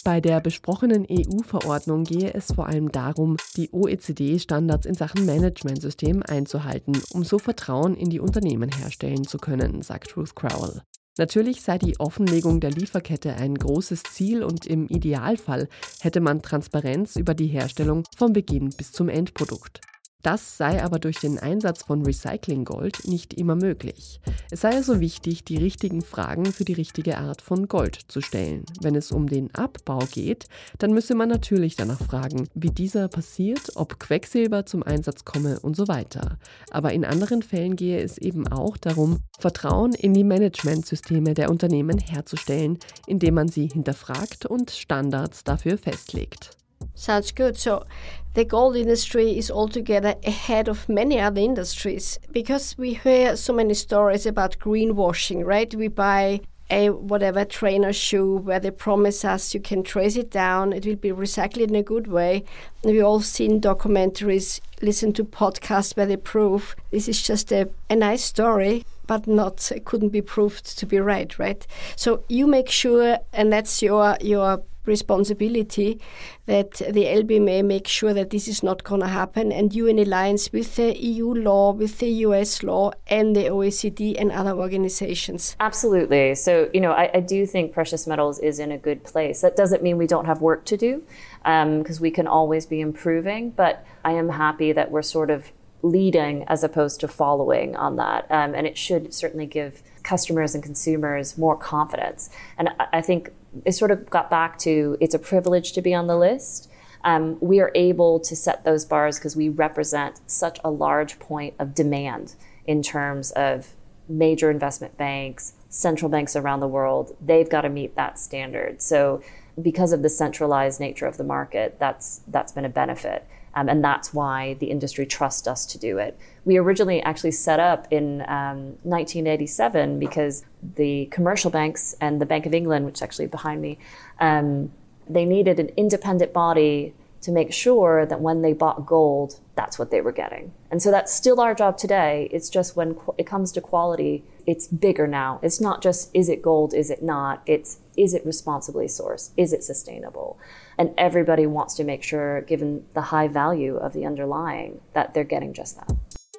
Bei 0.06 0.22
der 0.22 0.40
besprochenen 0.40 1.08
EU-Verordnung 1.10 2.04
gehe 2.04 2.32
es 2.32 2.52
vor 2.52 2.68
allem 2.68 2.92
darum, 2.92 3.38
die 3.58 3.72
OECD-Standards 3.72 4.86
in 4.86 4.94
Sachen 4.94 5.26
Managementsystem 5.26 6.22
einzuhalten, 6.22 7.02
um 7.12 7.24
so 7.24 7.40
Vertrauen 7.40 7.96
in 7.96 8.12
die 8.12 8.20
Unternehmen 8.20 8.70
herstellen 8.72 9.26
zu 9.26 9.40
können, 9.40 9.82
sagt 9.82 10.16
Ruth 10.16 10.36
Crowell. 10.36 10.84
Natürlich 11.18 11.64
sei 11.64 11.80
die 11.80 12.00
Offenlegung 12.00 12.60
der 12.60 12.70
Lieferkette 12.70 13.34
ein 13.34 13.56
großes 13.56 14.04
Ziel 14.04 14.44
und 14.44 14.68
im 14.68 14.88
Idealfall 14.90 15.70
hätte 16.02 16.22
man 16.22 16.44
Transparenz 16.44 17.16
über 17.16 17.34
die 17.34 17.48
Herstellung 17.48 18.04
vom 18.16 18.32
Beginn 18.32 18.70
bis 18.78 18.92
zum 18.92 19.10
Endprodukt. 19.10 19.82
Das 20.26 20.58
sei 20.58 20.84
aber 20.84 20.98
durch 20.98 21.20
den 21.20 21.38
Einsatz 21.38 21.84
von 21.84 22.04
Recyclinggold 22.04 23.08
nicht 23.08 23.36
immer 23.36 23.56
möglich. 23.56 24.20
Es 24.50 24.62
sei 24.62 24.72
also 24.72 25.00
wichtig, 25.00 25.44
die 25.44 25.58
richtigen 25.58 26.02
Fragen 26.02 26.48
für 26.48 26.66
die 26.66 26.74
richtige 26.74 27.20
Art 27.20 27.44
von 27.44 27.68
Gold 27.68 28.00
zu 28.08 28.22
stellen. 28.22 28.66
Wenn 28.82 28.96
es 28.96 29.12
um 29.12 29.28
den 29.28 29.54
Abbau 29.54 30.00
geht, 30.12 30.48
dann 30.80 30.94
müsse 30.96 31.14
man 31.14 31.30
natürlich 31.30 31.76
danach 31.76 32.02
fragen, 32.02 32.48
wie 32.56 32.72
dieser 32.72 33.08
passiert, 33.08 33.74
ob 33.76 34.00
Quecksilber 34.00 34.66
zum 34.66 34.82
Einsatz 34.82 35.26
komme 35.26 35.60
und 35.60 35.76
so 35.76 35.88
weiter. 35.88 36.40
Aber 36.72 36.92
in 36.92 37.06
anderen 37.06 37.44
Fällen 37.44 37.76
gehe 37.76 38.02
es 38.02 38.18
eben 38.18 38.48
auch 38.48 38.78
darum, 38.78 39.20
Vertrauen 39.38 39.94
in 39.94 40.16
die 40.16 40.24
Managementsysteme 40.24 41.36
der 41.36 41.52
Unternehmen 41.52 42.00
herzustellen, 42.00 42.80
indem 43.06 43.36
man 43.36 43.48
sie 43.48 43.68
hinterfragt 43.68 44.48
und 44.48 44.72
Standards 44.72 45.44
dafür 45.44 45.78
festlegt. 45.78 46.58
Sounds 46.94 47.32
good. 47.32 47.58
So 47.58 47.86
the 48.34 48.46
gold 48.46 48.76
industry 48.76 49.38
is 49.38 49.52
altogether 49.52 50.16
ahead 50.26 50.68
of 50.68 50.90
many 50.90 51.20
other 51.20 51.42
industries 51.42 52.20
because 52.32 52.78
we 52.78 52.94
hear 52.94 53.36
so 53.36 53.54
many 53.54 53.74
stories 53.74 54.26
about 54.26 54.60
greenwashing, 54.60 55.46
right? 55.46 55.74
We 55.74 55.90
buy 55.90 56.42
a 56.70 56.90
whatever 56.90 57.46
trainer 57.46 57.94
shoe 57.94 58.38
where 58.38 58.60
they 58.60 58.72
promise 58.72 59.24
us 59.24 59.54
you 59.54 59.60
can 59.60 59.84
trace 59.84 60.16
it 60.16 60.32
down, 60.32 60.74
it 60.74 60.86
will 60.86 60.96
be 60.96 61.12
recycled 61.12 61.68
in 61.68 61.76
a 61.76 61.84
good 61.84 62.08
way. 62.08 62.44
We've 62.84 63.04
all 63.04 63.22
seen 63.22 63.62
documentaries, 63.62 64.60
listen 64.82 65.14
to 65.14 65.24
podcasts 65.24 65.96
where 65.96 66.08
they 66.08 66.18
prove 66.18 66.76
this 66.92 67.08
is 67.08 67.22
just 67.22 67.52
a, 67.52 67.70
a 67.90 67.96
nice 67.96 68.24
story, 68.24 68.84
but 69.06 69.28
not 69.28 69.72
it 69.72 69.86
couldn't 69.86 70.10
be 70.10 70.22
proved 70.22 70.78
to 70.80 70.86
be 70.86 71.00
right, 71.00 71.38
right? 71.38 71.66
So 71.96 72.24
you 72.30 72.48
make 72.48 72.70
sure, 72.70 73.20
and 73.32 73.54
that's 73.54 73.84
your 73.84 74.18
your 74.22 74.64
responsibility 74.88 76.00
that 76.46 76.72
the 76.72 77.06
LBMA 77.06 77.66
makes 77.66 77.92
sure 77.92 78.14
that 78.14 78.30
this 78.30 78.48
is 78.48 78.62
not 78.64 78.84
going 78.84 79.02
to 79.02 79.08
happen, 79.08 79.52
and 79.52 79.74
you 79.74 79.88
in 79.88 80.00
alliance 80.00 80.52
with 80.52 80.76
the 80.76 80.98
EU 80.98 81.34
law, 81.34 81.72
with 81.72 82.00
the 82.00 82.10
US 82.26 82.64
law, 82.64 82.92
and 83.08 83.36
the 83.36 83.46
OECD 83.46 84.16
and 84.20 84.32
other 84.32 84.52
organizations. 84.52 85.56
Absolutely. 85.60 86.36
So, 86.36 86.70
you 86.74 86.82
know, 86.82 86.92
I, 86.92 87.10
I 87.14 87.20
do 87.20 87.46
think 87.46 87.74
precious 87.74 88.08
metals 88.08 88.40
is 88.40 88.60
in 88.60 88.72
a 88.72 88.78
good 88.78 89.04
place. 89.04 89.42
That 89.42 89.56
doesn't 89.56 89.82
mean 89.84 89.98
we 89.98 90.08
don't 90.08 90.26
have 90.26 90.42
work 90.42 90.66
to 90.66 90.78
do, 90.78 91.04
because 91.44 91.98
um, 91.98 92.02
we 92.02 92.12
can 92.12 92.28
always 92.28 92.66
be 92.66 92.82
improving, 92.82 93.52
but 93.52 93.86
I 94.04 94.12
am 94.14 94.30
happy 94.30 94.72
that 94.72 94.92
we're 94.92 95.02
sort 95.02 95.30
of 95.30 95.52
leading 95.82 96.44
as 96.48 96.64
opposed 96.64 97.00
to 97.00 97.08
following 97.08 97.76
on 97.76 97.96
that. 97.98 98.26
Um, 98.32 98.56
and 98.56 98.66
it 98.66 98.78
should 98.78 99.14
certainly 99.14 99.46
give 99.46 99.84
customers 100.04 100.56
and 100.56 100.64
consumers 100.64 101.38
more 101.38 101.56
confidence. 101.56 102.30
And 102.58 102.70
I, 102.80 102.88
I 102.94 103.02
think 103.02 103.32
it 103.64 103.74
sort 103.74 103.92
of 103.92 104.10
got 104.10 104.30
back 104.30 104.58
to 104.60 104.98
it's 105.00 105.16
a 105.16 105.20
privilege 105.20 105.72
to 105.74 105.82
be 105.82 105.94
on 105.94 106.08
the 106.08 106.18
list. 106.18 106.70
Um, 107.04 107.38
we 107.40 107.60
are 107.60 107.72
able 107.76 108.20
to 108.22 108.36
set 108.36 108.66
those 108.66 108.84
bars 108.84 109.20
because 109.20 109.36
we 109.36 109.48
represent 109.48 110.20
such 110.26 110.60
a 110.64 110.72
large 110.72 111.20
point 111.20 111.54
of 111.60 111.76
demand 111.76 112.34
in 112.66 112.82
terms 112.82 113.32
of 113.32 113.76
major 114.10 114.50
investment 114.50 114.98
banks, 114.98 115.54
central 115.70 116.10
banks 116.10 116.36
around 116.36 116.60
the 116.60 116.68
world. 116.68 117.16
They've 117.22 117.50
got 117.50 117.62
to 117.62 117.70
meet 117.70 117.96
that 117.96 118.20
standard. 118.20 118.82
So, 118.82 119.22
because 119.62 119.94
of 119.94 120.02
the 120.02 120.10
centralized 120.10 120.80
nature 120.80 121.06
of 121.06 121.18
the 121.18 121.24
market, 121.24 121.78
that's 121.80 122.22
that's 122.28 122.52
been 122.52 122.66
a 122.66 122.70
benefit. 122.70 123.26
Um, 123.56 123.70
and 123.70 123.84
that's 123.84 124.14
why 124.14 124.56
the 124.56 124.68
industry 124.68 125.06
trusts 125.06 125.48
us 125.48 125.66
to 125.68 125.78
do 125.78 125.98
it. 125.98 126.18
We 126.44 126.58
originally 126.58 127.02
actually 127.02 127.32
set 127.32 127.60
up 127.60 127.88
in 127.90 128.22
um, 128.28 128.78
1987 128.84 129.98
because 129.98 130.46
the 130.76 131.06
commercial 131.08 131.50
banks 131.50 131.96
and 132.02 132.20
the 132.20 132.26
Bank 132.26 132.46
of 132.46 132.54
England, 132.54 132.86
which 132.86 132.96
is 132.96 133.02
actually 133.02 133.28
behind 133.28 133.62
me, 133.62 133.80
um, 134.20 134.72
they 135.08 135.26
needed 135.26 135.60
an 135.60 135.70
independent 135.78 136.34
body 136.34 136.94
to 137.22 137.32
make 137.32 137.52
sure 137.52 138.06
that 138.06 138.22
when 138.22 138.42
they 138.42 138.54
bought 138.54 138.86
gold, 138.86 139.40
that's 139.56 139.80
what 139.80 139.90
they 139.90 140.02
were 140.02 140.12
getting. 140.12 140.54
And 140.70 140.82
so 140.82 140.92
that's 140.92 141.14
still 141.14 141.40
our 141.42 141.56
job 141.56 141.78
today. 141.78 142.30
It's 142.32 142.50
just 142.50 142.76
when 142.76 142.98
it 143.18 143.26
comes 143.26 143.52
to 143.54 143.62
quality, 143.62 144.24
it's 144.46 144.68
bigger 144.68 145.08
now. 145.08 145.40
It's 145.42 145.60
not 145.60 145.82
just 145.82 146.12
is 146.14 146.30
it 146.30 146.42
gold, 146.42 146.74
is 146.74 146.92
it 146.92 147.02
not? 147.02 147.42
It's 147.48 147.80
is 147.98 148.14
it 148.14 148.24
responsibly 148.26 148.86
sourced? 148.86 149.32
Is 149.38 149.54
it 149.54 149.64
sustainable? 149.64 150.38
And 150.78 150.92
everybody 150.98 151.48
wants 151.48 151.76
to 151.76 151.84
make 151.84 152.04
sure, 152.04 152.42
given 152.42 152.86
the 152.94 153.12
high 153.12 153.28
value 153.28 153.78
of 153.78 153.94
the 153.94 154.06
underlying, 154.06 154.80
that 154.94 155.14
they're 155.14 155.28
getting 155.28 155.54
just 155.54 155.78
that. 155.78 155.96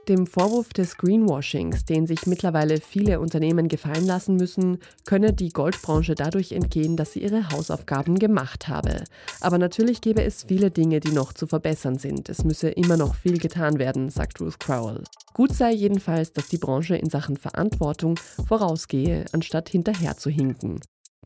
Dem 0.09 0.29
Vorwurf 0.29 0.69
des 0.73 0.99
Greenwashings, 0.99 1.85
den 1.85 2.07
sich 2.07 2.27
mittlerweile 2.27 2.81
viele 2.81 3.19
Unternehmen 3.19 3.67
gefallen 3.67 4.07
lassen 4.07 4.37
müssen, 4.37 4.79
könne 5.05 5.33
die 5.33 5.49
Goldbranche 5.49 6.15
dadurch 6.15 6.53
entgehen, 6.53 6.97
dass 6.97 7.13
sie 7.13 7.25
ihre 7.25 7.51
Hausaufgaben 7.51 8.21
gemacht 8.21 8.69
habe. 8.69 9.03
Aber 9.41 9.59
natürlich 9.59 10.01
gäbe 10.01 10.23
es 10.23 10.45
viele 10.45 10.71
Dinge, 10.71 11.01
die 11.01 11.11
noch 11.11 11.33
zu 11.33 11.49
verbessern 11.49 11.99
sind. 11.99 12.29
Es 12.29 12.45
müsse 12.45 12.69
immer 12.69 12.97
noch 12.97 13.17
viel 13.17 13.39
getan 13.39 13.81
werden, 13.81 14.09
sagt 14.09 14.41
Ruth 14.41 14.61
Crowell. 14.61 15.03
Gut 15.35 15.53
sei 15.53 15.73
jedenfalls, 15.73 16.33
dass 16.33 16.47
die 16.47 16.59
Branche 16.59 16.95
in 16.95 17.11
Sachen 17.11 17.37
Verantwortung 17.37 18.17
vorausgehe, 18.47 19.25
anstatt 19.33 19.69
hinterher 19.71 20.17
zu 20.17 20.31
hinken. 20.31 20.79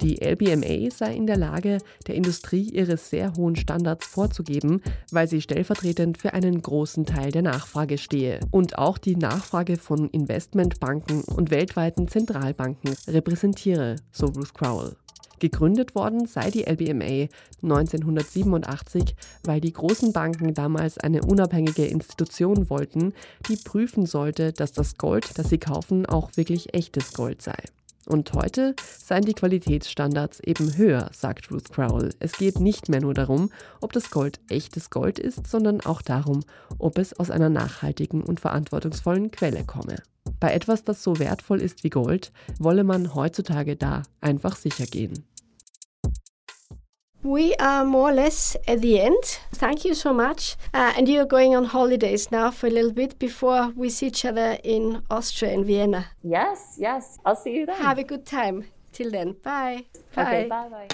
Die 0.02 0.22
LBMA 0.22 0.90
sei 0.90 1.14
in 1.14 1.26
der 1.26 1.36
Lage, 1.36 1.76
der 2.06 2.14
Industrie 2.14 2.70
ihre 2.70 2.96
sehr 2.96 3.34
hohen 3.36 3.54
Standards 3.54 4.06
vorzugeben, 4.06 4.80
weil 5.12 5.28
sie 5.28 5.42
stellvertretend 5.42 6.16
für 6.16 6.32
einen 6.32 6.62
großen 6.62 7.04
Teil 7.04 7.32
der 7.32 7.42
Nachfrage 7.42 7.98
stehe 7.98 8.40
und 8.50 8.78
auch 8.78 8.96
die 8.96 9.16
Nachfrage 9.16 9.76
von 9.76 10.08
Investmentbanken 10.08 11.22
und 11.24 11.50
weltweiten 11.50 12.08
Zentralbanken 12.08 12.94
repräsentiere, 13.08 13.96
so 14.10 14.26
Ruth 14.26 14.54
Crowell. 14.54 14.96
Gegründet 15.38 15.94
worden 15.94 16.26
sei 16.26 16.50
die 16.50 16.64
LBMA 16.64 17.28
1987, 17.62 19.16
weil 19.44 19.60
die 19.60 19.72
großen 19.72 20.12
Banken 20.14 20.54
damals 20.54 20.96
eine 20.96 21.22
unabhängige 21.22 21.84
Institution 21.84 22.70
wollten, 22.70 23.12
die 23.48 23.56
prüfen 23.56 24.06
sollte, 24.06 24.52
dass 24.52 24.72
das 24.72 24.96
Gold, 24.96 25.38
das 25.38 25.50
sie 25.50 25.58
kaufen, 25.58 26.06
auch 26.06 26.30
wirklich 26.36 26.74
echtes 26.74 27.12
Gold 27.12 27.42
sei. 27.42 27.56
Und 28.10 28.32
heute 28.32 28.74
seien 28.98 29.24
die 29.24 29.34
Qualitätsstandards 29.34 30.40
eben 30.40 30.76
höher, 30.76 31.10
sagt 31.12 31.52
Ruth 31.52 31.70
Crowell. 31.70 32.10
Es 32.18 32.32
geht 32.32 32.58
nicht 32.58 32.88
mehr 32.88 33.00
nur 33.00 33.14
darum, 33.14 33.52
ob 33.80 33.92
das 33.92 34.10
Gold 34.10 34.40
echtes 34.48 34.90
Gold 34.90 35.20
ist, 35.20 35.46
sondern 35.46 35.80
auch 35.80 36.02
darum, 36.02 36.42
ob 36.78 36.98
es 36.98 37.12
aus 37.12 37.30
einer 37.30 37.50
nachhaltigen 37.50 38.24
und 38.24 38.40
verantwortungsvollen 38.40 39.30
Quelle 39.30 39.62
komme. 39.62 40.02
Bei 40.40 40.52
etwas, 40.52 40.82
das 40.82 41.04
so 41.04 41.20
wertvoll 41.20 41.60
ist 41.60 41.84
wie 41.84 41.90
Gold, 41.90 42.32
wolle 42.58 42.82
man 42.82 43.14
heutzutage 43.14 43.76
da 43.76 44.02
einfach 44.20 44.56
sicher 44.56 44.86
gehen. 44.86 45.24
We 47.22 47.54
are 47.56 47.84
more 47.84 48.10
or 48.10 48.14
less 48.14 48.56
at 48.66 48.80
the 48.80 48.98
end. 49.00 49.22
Thank 49.52 49.84
you 49.84 49.94
so 49.94 50.14
much. 50.14 50.56
Uh, 50.72 50.92
and 50.96 51.06
you're 51.06 51.26
going 51.26 51.54
on 51.54 51.64
holidays 51.66 52.30
now 52.30 52.50
for 52.50 52.66
a 52.66 52.70
little 52.70 52.92
bit 52.92 53.18
before 53.18 53.72
we 53.76 53.90
see 53.90 54.06
each 54.06 54.24
other 54.24 54.56
in 54.64 55.02
Austria, 55.10 55.52
in 55.52 55.64
Vienna. 55.64 56.06
Yes, 56.22 56.76
yes. 56.78 57.18
I'll 57.26 57.36
see 57.36 57.54
you 57.56 57.66
then. 57.66 57.76
Have 57.76 57.98
a 57.98 58.04
good 58.04 58.24
time. 58.24 58.64
Till 58.92 59.10
then. 59.10 59.36
Bye. 59.42 59.84
Bye. 60.14 60.22
Okay, 60.22 60.48
bye, 60.48 60.68
bye. 60.70 60.88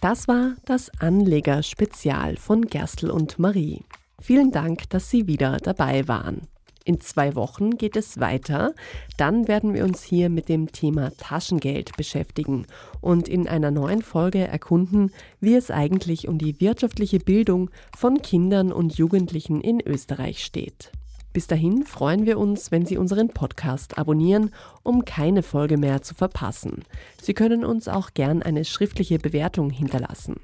Das 0.00 0.28
war 0.28 0.54
das 0.66 0.90
Anleger-Spezial 1.00 2.36
von 2.36 2.66
Gerstl 2.66 3.10
und 3.10 3.38
Marie. 3.38 3.84
Vielen 4.20 4.52
Dank, 4.52 4.90
dass 4.90 5.10
Sie 5.10 5.26
wieder 5.26 5.56
dabei 5.56 6.06
waren. 6.06 6.46
In 6.88 7.02
zwei 7.02 7.34
Wochen 7.34 7.72
geht 7.76 7.96
es 7.96 8.18
weiter. 8.18 8.72
Dann 9.18 9.46
werden 9.46 9.74
wir 9.74 9.84
uns 9.84 10.02
hier 10.02 10.30
mit 10.30 10.48
dem 10.48 10.72
Thema 10.72 11.10
Taschengeld 11.18 11.94
beschäftigen 11.98 12.66
und 13.02 13.28
in 13.28 13.46
einer 13.46 13.70
neuen 13.70 14.00
Folge 14.00 14.38
erkunden, 14.38 15.12
wie 15.38 15.54
es 15.54 15.70
eigentlich 15.70 16.28
um 16.28 16.38
die 16.38 16.58
wirtschaftliche 16.62 17.18
Bildung 17.18 17.68
von 17.94 18.22
Kindern 18.22 18.72
und 18.72 18.96
Jugendlichen 18.96 19.60
in 19.60 19.86
Österreich 19.86 20.42
steht. 20.42 20.90
Bis 21.38 21.46
dahin 21.46 21.84
freuen 21.84 22.26
wir 22.26 22.36
uns, 22.36 22.72
wenn 22.72 22.84
Sie 22.84 22.96
unseren 22.98 23.28
Podcast 23.28 23.96
abonnieren, 23.96 24.50
um 24.82 25.04
keine 25.04 25.44
Folge 25.44 25.76
mehr 25.76 26.02
zu 26.02 26.16
verpassen. 26.16 26.82
Sie 27.22 27.32
können 27.32 27.64
uns 27.64 27.86
auch 27.86 28.12
gern 28.12 28.42
eine 28.42 28.64
schriftliche 28.64 29.20
Bewertung 29.20 29.70
hinterlassen. 29.70 30.40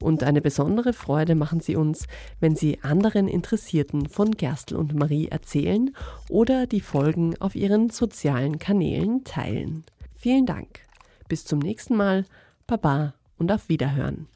Und 0.00 0.22
eine 0.22 0.40
besondere 0.40 0.92
Freude 0.92 1.34
machen 1.34 1.58
Sie 1.58 1.74
uns, 1.74 2.06
wenn 2.38 2.54
Sie 2.54 2.78
anderen 2.82 3.26
Interessierten 3.26 4.08
von 4.08 4.36
Gerstl 4.36 4.76
und 4.76 4.94
Marie 4.94 5.26
erzählen 5.26 5.90
oder 6.28 6.68
die 6.68 6.80
Folgen 6.80 7.34
auf 7.40 7.56
Ihren 7.56 7.90
sozialen 7.90 8.60
Kanälen 8.60 9.24
teilen. 9.24 9.82
Vielen 10.14 10.46
Dank. 10.46 10.78
Bis 11.26 11.44
zum 11.44 11.58
nächsten 11.58 11.96
Mal. 11.96 12.24
Baba 12.68 13.14
und 13.36 13.50
auf 13.50 13.68
Wiederhören. 13.68 14.28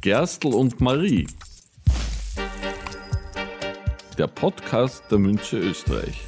Gerstl 0.00 0.54
und 0.54 0.80
Marie 0.80 1.26
der 4.18 4.26
Podcast 4.26 5.04
der 5.10 5.18
Münche 5.18 5.58
Österreich. 5.58 6.26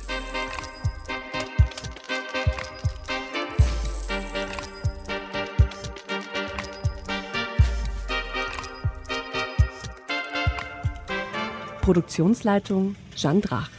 Produktionsleitung 11.83 12.97
Jeanne 13.15 13.41
Drach. 13.41 13.71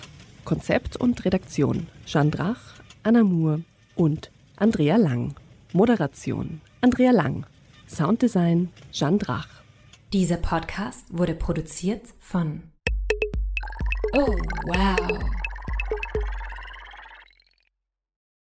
Konzept 0.43 0.95
und 0.95 1.25
Redaktion 1.25 1.87
Jeanne 2.05 2.29
Drach, 2.29 2.75
Anna 3.01 3.23
Moore 3.23 3.63
und 3.95 4.29
Andrea 4.57 4.97
Lang. 4.97 5.33
Moderation 5.73 6.61
Andrea 6.81 7.11
Lang. 7.11 7.47
Sounddesign 7.87 8.69
Jeanne 8.91 9.17
Drach. 9.17 9.47
Dieser 10.13 10.37
Podcast 10.37 11.05
wurde 11.09 11.33
produziert 11.33 12.03
von 12.19 12.61
Oh, 14.17 14.37
wow. 14.65 15.44